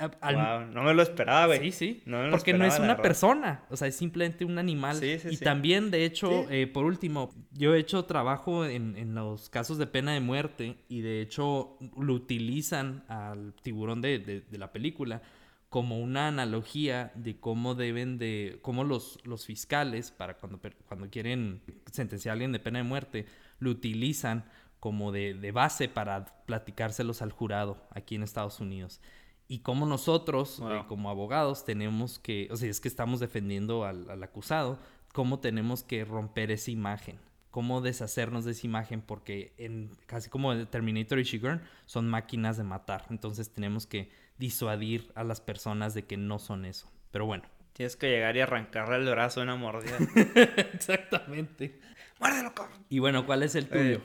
[0.00, 1.72] no me lo esperaba, güey.
[1.72, 2.02] Sí, sí.
[2.30, 4.96] porque no es una persona, o sea, es simplemente un animal.
[4.96, 9.14] Sí, sí, y también, de hecho, eh, por último, yo he hecho trabajo en, en,
[9.14, 14.58] los casos de pena de muerte y de hecho lo utilizan al tiburón de, de,
[14.58, 15.22] la película
[15.68, 21.62] como una analogía de cómo deben de, cómo los, los fiscales, para cuando, cuando quieren
[21.90, 23.24] sentenciar a alguien de pena de muerte,
[23.58, 24.44] lo utilizan
[24.82, 29.00] como de, base para platicárselos al jurado aquí en Estados Unidos.
[29.46, 34.20] Y como nosotros, eh, como abogados, tenemos que, o sea, es que estamos defendiendo al,
[34.24, 34.80] acusado,
[35.12, 37.20] cómo tenemos que romper esa imagen,
[37.52, 42.64] cómo deshacernos de esa imagen, porque en casi como Terminator y Shigurn son máquinas de
[42.64, 43.06] matar.
[43.08, 46.90] Entonces tenemos que disuadir a las personas de que no son eso.
[47.12, 47.44] Pero bueno.
[47.72, 49.96] Tienes que llegar y arrancarle el brazo de una mordida.
[50.74, 51.78] Exactamente.
[52.18, 52.52] Muérdelo,
[52.88, 54.02] Y bueno, ¿cuál es el tuyo?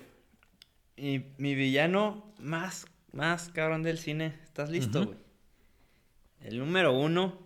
[0.98, 4.34] Y mi villano más, más cabrón del cine.
[4.44, 5.18] ¿Estás listo, güey?
[6.42, 7.38] El número uno,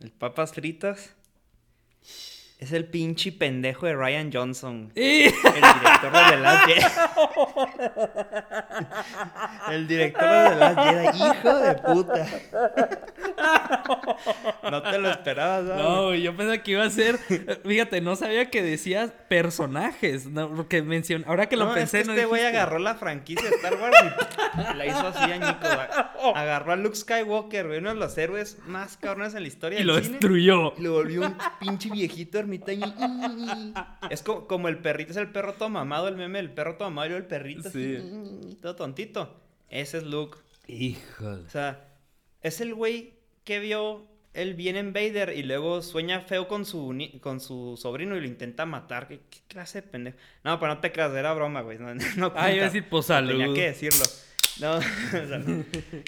[0.00, 1.14] el papas fritas,
[2.58, 4.92] es el pinche pendejo de Ryan Johnson.
[4.96, 6.82] El director de The Last Jedi.
[9.74, 11.06] el director de The Last Jedi.
[11.18, 12.26] Hijo de puta.
[14.70, 15.76] no te lo esperabas, ¿no?
[15.76, 17.18] No, yo pensaba que iba a ser.
[17.64, 20.26] Fíjate, no sabía que decías personajes.
[20.26, 21.24] No, porque mencioné.
[21.28, 23.74] Ahora que lo No, pensé, es que no este güey agarró la franquicia de Star
[23.80, 23.96] Wars
[24.72, 25.68] y la hizo así añicos.
[25.70, 29.80] a- Agarró a Luke Skywalker, uno de los héroes más cabrones en la historia Y
[29.82, 30.08] del lo cine.
[30.10, 30.74] destruyó.
[30.76, 32.94] Y lo volvió un pinche viejito ermitaño.
[34.10, 36.90] Es como, como el perrito, es el perro todo mamado, el meme del perro todo
[36.90, 37.98] mamado y el perrito así,
[38.62, 39.40] todo tontito.
[39.68, 40.38] Ese es Luke.
[40.66, 41.42] Híjole.
[41.46, 41.88] O sea,
[42.42, 46.94] es el güey que vio el bien en Vader y luego sueña feo con su,
[47.20, 49.08] con su sobrino y lo intenta matar.
[49.08, 50.16] ¿Qué, qué clase de pendejo?
[50.44, 51.78] No, pero no te creas, era broma, güey.
[51.78, 52.70] No, no Ah, iba a cuenta.
[52.70, 54.04] decir, pues Tenía que decirlo.
[54.60, 54.80] No, o
[55.26, 55.64] sea, no.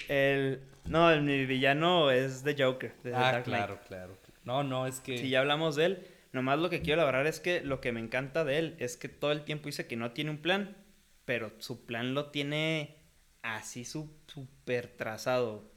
[0.07, 2.93] el, no, el, mi villano es The Joker.
[3.03, 4.17] de The Ah, Dark claro, claro.
[4.43, 5.17] No, no, es que.
[5.17, 7.99] Si ya hablamos de él, nomás lo que quiero elaborar es que lo que me
[7.99, 10.77] encanta de él es que todo el tiempo dice que no tiene un plan,
[11.25, 12.97] pero su plan lo tiene
[13.41, 15.71] así su- súper trazado.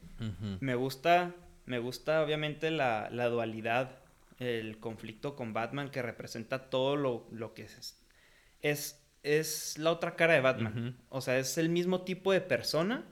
[0.60, 1.34] Me gusta,
[1.66, 3.98] me gusta obviamente la, la dualidad,
[4.38, 8.00] el conflicto con Batman que representa todo lo, lo que es,
[8.60, 9.00] es.
[9.22, 10.98] Es la otra cara de Batman.
[11.08, 13.06] O sea, es el mismo tipo de persona,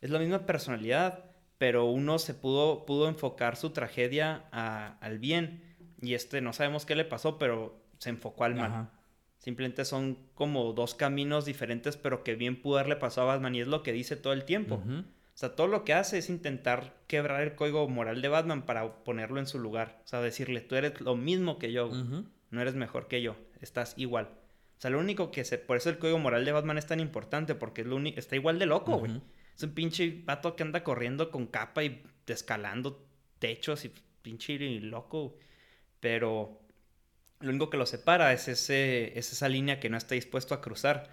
[0.00, 1.24] es la misma personalidad,
[1.56, 5.71] pero uno se pudo, pudo enfocar su tragedia a- al bien.
[6.02, 8.70] Y este no sabemos qué le pasó, pero se enfocó al mal.
[8.70, 8.90] Ajá.
[9.38, 13.56] Simplemente son como dos caminos diferentes, pero que bien pudo haberle pasado a Batman.
[13.56, 14.76] Y es lo que dice todo el tiempo.
[14.76, 19.02] O sea, todo lo que hace es intentar quebrar el código moral de Batman para
[19.02, 20.00] ponerlo en su lugar.
[20.04, 21.90] O sea, decirle, tú eres lo mismo que yo,
[22.50, 24.26] no eres mejor que yo, estás igual.
[24.78, 25.58] O sea, lo único que se...
[25.58, 28.20] Por eso el código moral de Batman es tan importante, porque es lo único...
[28.20, 29.20] Está igual de loco, güey.
[29.56, 33.04] Es un pinche vato que anda corriendo con capa y escalando
[33.40, 33.92] techos y
[34.22, 35.36] pinche loco.
[36.02, 36.60] Pero
[37.38, 40.60] lo único que lo separa es, ese, es esa línea que no está dispuesto a
[40.60, 41.08] cruzar.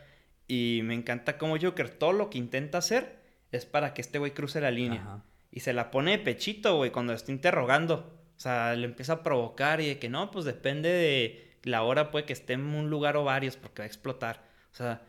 [0.48, 3.20] Y me encanta como Joker, todo lo que intenta hacer
[3.52, 5.02] es para que este güey cruce la línea.
[5.02, 5.24] Ajá.
[5.52, 8.20] Y se la pone de pechito, güey, cuando lo está interrogando.
[8.36, 12.10] O sea, le empieza a provocar y de que no, pues depende de la hora,
[12.10, 14.44] puede que esté en un lugar o varios porque va a explotar.
[14.72, 15.04] O sea,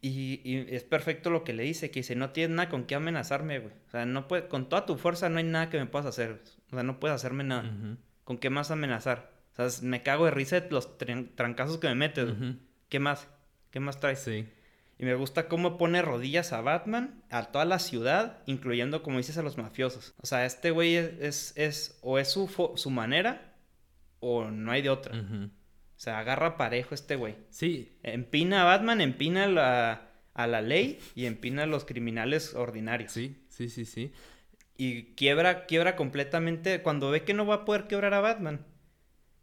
[0.00, 2.96] y, y es perfecto lo que le dice, que dice, no tienes nada con qué
[2.96, 3.74] amenazarme, güey.
[3.86, 6.40] O sea, no puede, con toda tu fuerza no hay nada que me puedas hacer.
[6.72, 7.68] O sea, no puedes hacerme nada.
[7.68, 7.96] Ujú.
[8.30, 9.32] ¿Con qué más amenazar?
[9.58, 12.28] O sea, me cago de risa de los tran- trancazos que me metes.
[12.88, 13.26] ¿Qué más?
[13.72, 14.20] ¿Qué más traes?
[14.20, 14.46] Sí.
[15.00, 19.36] Y me gusta cómo pone rodillas a Batman, a toda la ciudad, incluyendo, como dices,
[19.36, 20.14] a los mafiosos.
[20.22, 23.52] O sea, este güey es, es, es- o es su, su manera,
[24.20, 25.18] o no hay de otra.
[25.18, 25.50] O
[25.96, 27.34] sea, agarra parejo este güey.
[27.50, 27.98] Sí.
[28.04, 33.10] Empina a Batman, empina la- a la ley y empina a los criminales ordinarios.
[33.10, 34.12] Sí, sí, sí, sí.
[34.82, 36.80] Y quiebra, quiebra completamente.
[36.82, 38.64] Cuando ve que no va a poder quebrar a Batman,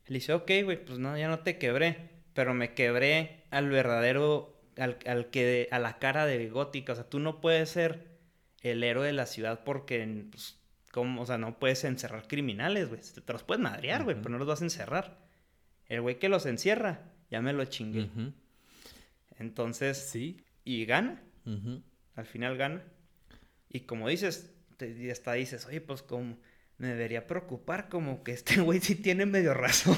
[0.07, 2.09] le dice, ok, güey, pues no, ya no te quebré.
[2.33, 6.93] Pero me quebré al verdadero, al, al que, a la cara de gótica.
[6.93, 8.17] O sea, tú no puedes ser
[8.61, 10.57] el héroe de la ciudad porque, pues,
[10.91, 11.21] ¿cómo?
[11.21, 13.01] O sea, no puedes encerrar criminales, güey.
[13.23, 15.19] Te los puedes madrear, güey, pero no los vas a encerrar.
[15.85, 18.09] El güey que los encierra, ya me lo chingué.
[19.37, 20.43] Entonces, Sí.
[20.63, 21.21] y gana
[22.15, 22.81] al final gana.
[23.69, 26.37] Y como dices, y hasta dices, oye, pues como
[26.77, 29.97] me debería preocupar, como que este güey sí tiene medio razón.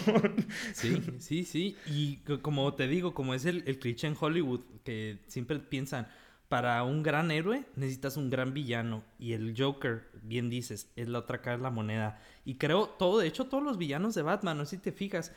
[0.72, 1.82] Sí, sí, sí.
[1.86, 6.08] Y co- como te digo, como es el, el cliché en Hollywood, que siempre piensan,
[6.48, 9.04] para un gran héroe necesitas un gran villano.
[9.20, 12.22] Y el Joker, bien dices, es la otra cara de la moneda.
[12.46, 15.34] Y creo, todo, de hecho, todos los villanos de Batman, no sé si te fijas,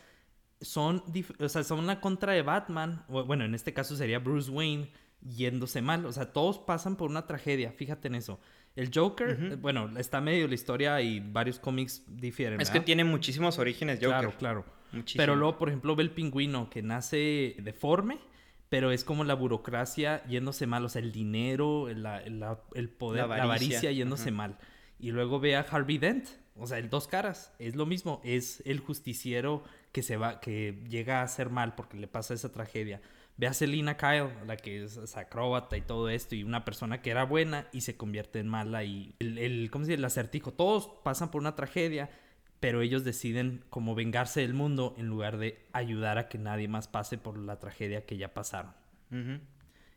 [0.60, 1.02] son,
[1.40, 3.04] o sea, son una contra de Batman.
[3.08, 4.90] Bueno, en este caso sería Bruce Wayne
[5.22, 6.04] yéndose mal.
[6.06, 8.40] O sea, todos pasan por una tragedia, fíjate en eso.
[8.74, 12.60] El Joker, eh, bueno, está medio la historia y varios cómics difieren.
[12.60, 14.08] es que tiene muchísimos orígenes Joker.
[14.10, 14.64] Claro, claro.
[14.92, 15.22] Muchísimo.
[15.22, 18.18] Pero luego, por ejemplo, ve el pingüino que nace deforme,
[18.68, 22.22] pero es como la burocracia yéndose mal, o sea, el dinero, la-
[22.74, 24.58] el poder, La la avaricia, yéndose mal.
[24.98, 28.62] Y luego ve a Harvey Dent, o sea, el dos caras, es lo mismo, es
[28.64, 33.02] el justiciero que se va, que llega a hacer mal porque le pasa esa tragedia.
[33.36, 37.10] Ve a Selina Kyle, la que es, acróbata y todo esto, y una persona que
[37.10, 38.84] era buena y se convierte en mala.
[38.84, 39.94] Y el, ¿cómo se?
[39.94, 40.52] El acertijo.
[40.52, 42.10] Todos pasan por una tragedia,
[42.60, 46.88] pero ellos deciden como vengarse del mundo en lugar de ayudar a que nadie más
[46.88, 48.72] pase por la tragedia que ya pasaron.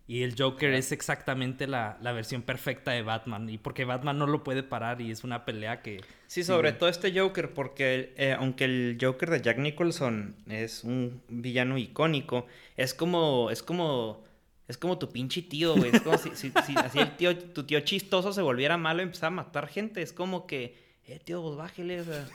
[0.07, 3.49] Y el Joker es exactamente la, la versión perfecta de Batman.
[3.49, 5.99] Y porque Batman no lo puede parar y es una pelea que...
[6.27, 11.21] Sí, sobre todo este Joker, porque eh, aunque el Joker de Jack Nicholson es un
[11.27, 12.45] villano icónico,
[12.77, 14.23] es como, es como,
[14.67, 15.89] es como tu pinche tío, güey.
[15.95, 19.03] Es como si, si- si así el tío, tu tío chistoso se volviera malo y
[19.05, 20.03] empezara a matar gente.
[20.03, 20.77] Es como que,
[21.07, 22.27] eh, tío, pues bájele, o sea,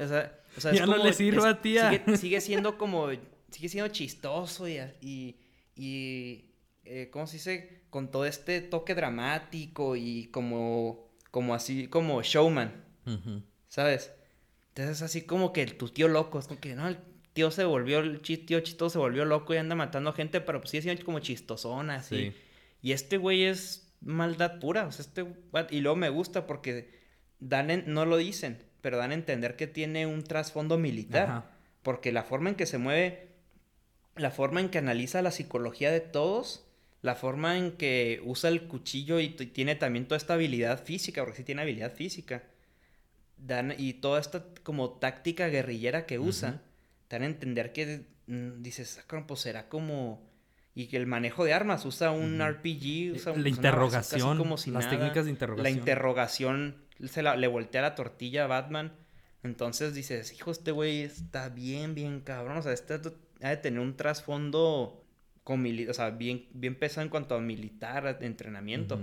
[0.00, 1.88] o sea, o sea, es Ya no como- le sirva, es- tía.
[1.90, 3.08] Sigue, sigue siendo como,
[3.50, 5.36] sigue siendo chistoso y, y,
[5.76, 6.44] y
[6.84, 7.82] eh, ¿cómo se dice?
[7.90, 12.84] Con todo este toque dramático y como, como así, como showman.
[13.68, 14.12] ¿sabes?
[14.68, 16.98] Entonces es así como que tu tío loco, es como que, no, el
[17.32, 20.70] tío se volvió, el tío chistoso se volvió loco y anda matando gente, pero pues
[20.70, 22.32] sí es como chistosona, así.
[22.80, 25.26] Y este güey es maldad pura, o sea, este,
[25.70, 27.00] y luego me gusta porque
[27.38, 31.50] dan no lo dicen, pero dan a entender que tiene un trasfondo militar,
[31.82, 33.28] porque la forma en que se mueve,
[34.16, 36.66] la forma en que analiza la psicología de todos,
[37.02, 41.38] la forma en que usa el cuchillo y, tiene también toda esta habilidad física, porque
[41.38, 42.44] sí tiene habilidad física,
[43.36, 46.62] dan, y toda esta como táctica guerrillera que usa,
[47.10, 50.32] dan a entender que mm, dices, ah, pues será como
[50.74, 55.26] y que el manejo de armas usa un RPG, usa la interrogación, como las técnicas
[55.26, 55.62] de interrogación.
[55.64, 58.92] La interrogación se la, le voltea la tortilla a Batman.
[59.42, 62.56] Entonces dices, hijo, este güey está bien, bien cabrón.
[62.56, 62.94] O sea, este
[63.42, 65.01] ha de tener un trasfondo
[65.44, 68.98] con o sea, bien, bien pesado en cuanto a militar, de entrenamiento.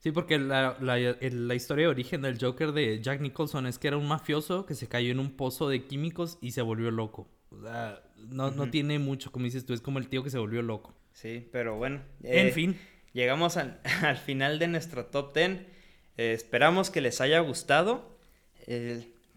[0.00, 3.88] Sí, porque la, la, la, historia de origen del Joker de Jack Nicholson es que
[3.88, 7.28] era un mafioso que se cayó en un pozo de químicos y se volvió loco.
[7.50, 10.38] O sea, no, no tiene mucho, como dices tú, es como el tío que se
[10.38, 10.94] volvió loco.
[11.12, 12.02] Sí, pero bueno.
[12.22, 12.78] en eh, fin.
[13.12, 13.80] Llegamos al,
[14.26, 15.50] final de nuestro top 10.
[15.50, 15.64] Eh,
[16.32, 18.18] esperamos que les haya gustado.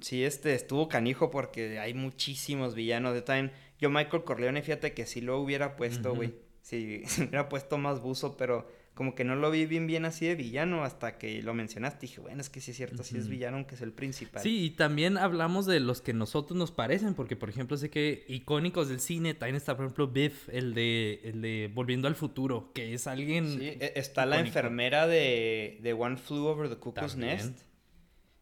[0.01, 3.51] sí, este estuvo canijo porque hay muchísimos villanos de Time.
[3.79, 6.33] Yo, Michael Corleone, fíjate que si lo hubiera puesto, güey.
[6.61, 10.35] Si, hubiera puesto más buzo, pero como que no lo vi bien bien así de
[10.35, 12.01] villano hasta que lo mencionaste.
[12.01, 14.43] Dije, bueno, es que sí es cierto, sí es villano aunque es el principal.
[14.43, 18.25] Sí, y también hablamos de los que nosotros nos parecen, porque por ejemplo sé que
[18.27, 22.73] icónicos del cine, también está por ejemplo Biff, el de, el de Volviendo al Futuro,
[22.73, 23.57] que es alguien...
[23.57, 27.61] Sí, e, está la enfermera de, de, One Flew Over the Cuckoo's Nest.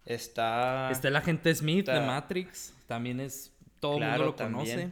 [0.06, 0.90] Está...
[0.90, 3.54] Está el agente Smith de Matrix, también es...
[3.80, 4.92] Todo el mundo lo conoce.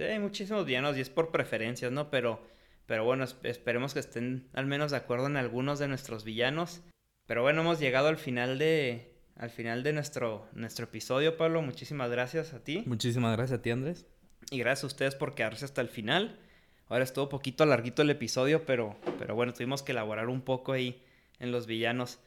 [0.00, 2.08] Sí, hay muchísimos villanos y es por preferencias, ¿no?
[2.08, 2.40] Pero
[2.86, 6.80] pero bueno, esperemos que estén al menos de acuerdo en algunos de nuestros villanos.
[7.26, 11.60] Pero bueno, hemos llegado al final de, al final de nuestro, nuestro episodio, Pablo.
[11.60, 12.82] Muchísimas gracias a ti.
[12.86, 14.06] Muchísimas gracias a ti, Andrés.
[14.50, 16.40] Y gracias a ustedes por quedarse hasta el final.
[16.88, 21.04] Ahora estuvo poquito larguito el episodio, pero, pero bueno, tuvimos que elaborar un poco ahí
[21.40, 22.20] en los villanos.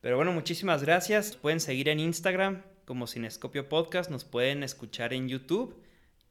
[0.00, 1.36] Pero bueno, muchísimas gracias.
[1.36, 4.10] pueden seguir en Instagram como Cinescopio Podcast.
[4.10, 5.83] Nos pueden escuchar en YouTube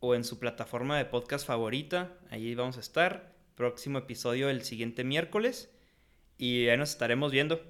[0.05, 2.11] o en su plataforma de podcast favorita.
[2.29, 5.71] Allí vamos a estar próximo episodio el siguiente miércoles.
[6.37, 7.61] Y ahí nos estaremos viendo.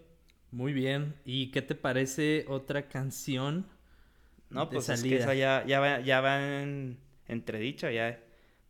[0.50, 1.14] Muy bien.
[1.26, 3.68] ¿Y qué te parece otra canción?
[4.50, 8.20] No, pues es que esa ya, ya va, ya va en entredicho, ya.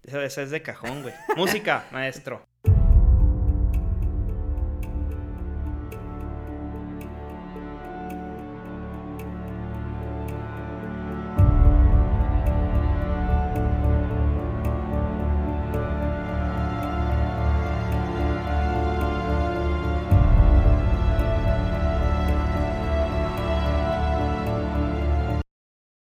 [0.04, 1.14] Esa, esa es de cajón, güey.
[1.38, 2.46] Música, maestro.